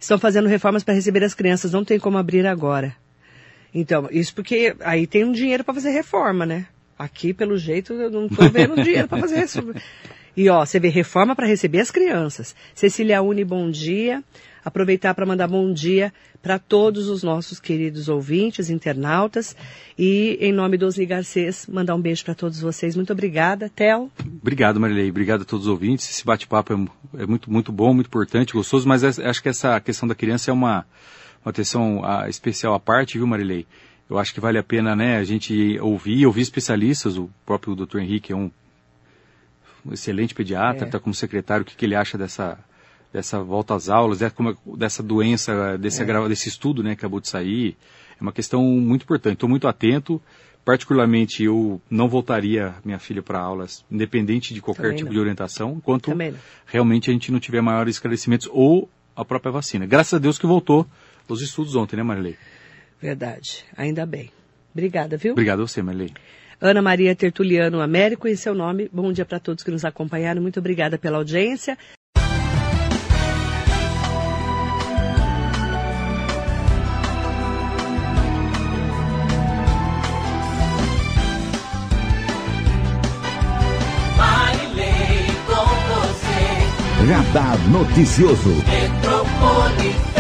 Estão 0.00 0.18
fazendo 0.18 0.48
reformas 0.48 0.82
para 0.82 0.94
receber 0.94 1.22
as 1.22 1.34
crianças, 1.34 1.72
não 1.72 1.84
tem 1.84 1.98
como 1.98 2.16
abrir 2.16 2.46
agora. 2.46 2.96
Então, 3.72 4.08
isso 4.10 4.34
porque 4.34 4.74
aí 4.80 5.06
tem 5.06 5.24
um 5.24 5.30
dinheiro 5.30 5.62
para 5.62 5.74
fazer 5.74 5.90
reforma, 5.90 6.46
né? 6.46 6.66
Aqui, 6.98 7.34
pelo 7.34 7.56
jeito, 7.56 7.92
eu 7.92 8.10
não 8.10 8.28
tô 8.28 8.48
vendo 8.48 8.74
dinheiro 8.82 9.06
para 9.06 9.18
fazer 9.18 9.36
reforma. 9.36 9.74
E 10.36 10.48
ó, 10.48 10.64
você 10.64 10.80
vê 10.80 10.88
reforma 10.88 11.36
para 11.36 11.46
receber 11.46 11.80
as 11.80 11.90
crianças. 11.90 12.56
Cecília 12.74 13.20
Uni, 13.20 13.44
bom 13.44 13.70
dia. 13.70 14.24
Aproveitar 14.64 15.14
para 15.14 15.25
mandar 15.25 15.49
bom 15.49 15.73
dia 15.73 16.12
para 16.42 16.59
todos 16.59 17.09
os 17.09 17.23
nossos 17.23 17.59
queridos 17.61 18.09
ouvintes, 18.09 18.70
internautas. 18.70 19.57
E, 19.99 20.37
em 20.40 20.53
nome 20.53 20.77
dos 20.77 20.96
Garcês, 20.99 21.66
mandar 21.66 21.94
um 21.94 22.01
beijo 22.01 22.25
para 22.25 22.35
todos 22.35 22.61
vocês. 22.61 22.94
Muito 22.96 23.12
obrigada. 23.12 23.68
Theo, 23.68 24.11
Obrigado, 24.40 24.79
Marilei. 24.81 25.11
Obrigado 25.11 25.42
a 25.42 25.44
todos 25.44 25.66
os 25.66 25.70
ouvintes. 25.70 26.09
Esse 26.11 26.25
bate-papo 26.25 26.73
é, 26.73 27.23
é 27.23 27.27
muito, 27.27 27.51
muito 27.51 27.73
bom, 27.73 27.94
muito 27.94 28.07
importante, 28.09 28.53
gostoso, 28.53 28.87
mas 28.87 29.03
acho 29.05 29.42
que 29.42 29.49
essa 29.49 29.81
questão 29.81 30.09
da 30.09 30.14
criança 30.14 30.51
é 30.51 30.55
uma, 30.55 30.87
uma 31.44 31.51
atenção 31.51 32.03
especial 32.29 32.75
à 32.75 32.81
parte, 32.81 33.18
viu, 33.18 33.27
Marilei? 33.27 33.66
Eu 34.09 34.18
acho 34.18 34.35
que 34.35 34.40
vale 34.40 34.59
a 34.59 34.62
pena, 34.62 34.96
né, 34.96 35.18
a 35.18 35.25
gente 35.25 35.79
ouvir, 35.81 36.27
ouvir 36.27 36.40
especialistas, 36.42 37.16
o 37.16 37.31
próprio 37.46 37.77
Dr. 37.77 37.99
Henrique 37.99 38.33
é 38.33 38.37
um, 38.37 38.51
excelente 39.92 40.35
pediatra, 40.35 40.85
É. 40.85 40.87
está 40.87 40.99
como 40.99 41.14
secretário, 41.14 41.62
o 41.62 41.64
que, 41.64 41.77
que 41.77 41.85
ele 41.85 41.94
acha 41.94 42.18
dessa, 42.18 42.59
dessa 43.12 43.42
volta 43.42 43.75
às 43.75 43.88
aulas, 43.88 44.23
é 44.23 44.31
como 44.31 44.51
é- 44.51 44.77
dessa 44.77 45.03
doença, 45.03 45.77
desse, 45.79 46.01
agrava- 46.03 46.29
desse 46.29 46.49
estudo, 46.49 46.83
né, 46.83 46.90
que 46.90 47.01
acabou 47.01 47.20
de 47.20 47.29
sair. 47.29 47.77
É 48.18 48.23
uma 48.23 48.33
questão 48.33 48.62
muito 48.62 49.03
importante. 49.03 49.35
Estou 49.35 49.49
muito 49.49 49.66
atento. 49.66 50.20
Particularmente, 50.64 51.42
eu 51.42 51.81
não 51.90 52.07
voltaria 52.09 52.75
minha 52.85 52.99
filha 52.99 53.23
para 53.23 53.40
aulas, 53.40 53.83
independente 53.90 54.53
de 54.53 54.61
qualquer 54.61 54.83
Também 54.83 54.96
tipo 54.99 55.07
não. 55.09 55.14
de 55.14 55.18
orientação, 55.18 55.73
enquanto 55.79 56.11
realmente 56.66 57.09
a 57.09 57.12
gente 57.14 57.33
não 57.33 57.40
tiver 57.40 57.62
maiores 57.62 57.96
esclarecimentos 57.96 58.46
ou 58.53 58.88
a 59.16 59.25
própria 59.25 59.51
vacina. 59.51 59.87
Graças 59.87 60.14
a 60.14 60.18
Deus 60.18 60.38
que 60.38 60.46
voltou 60.46 60.87
os 61.27 61.40
estudos 61.42 61.75
ontem, 61.77 61.96
né, 61.96 62.03
Marilei? 62.03 62.37
verdade. 63.01 63.64
Ainda 63.77 64.05
bem. 64.05 64.31
Obrigada, 64.73 65.16
viu? 65.16 65.33
Obrigado 65.33 65.62
a 65.62 65.66
você, 65.66 65.81
Marilei. 65.83 66.12
Ana 66.61 66.83
Maria 66.83 67.16
Tertuliano 67.16 67.81
Américo, 67.81 68.29
em 68.29 68.37
seu 68.37 68.55
nome. 68.55 68.90
Bom 68.92 69.11
dia 69.12 69.25
para 69.25 69.40
todos 69.40 69.64
que 69.64 69.70
nos 69.70 69.85
acompanharam. 69.87 70.42
Muito 70.42 70.61
obrigada 70.61 70.99
pela 70.99 71.16
audiência. 71.16 71.79
Radar 87.11 87.59
Noticioso. 87.66 90.19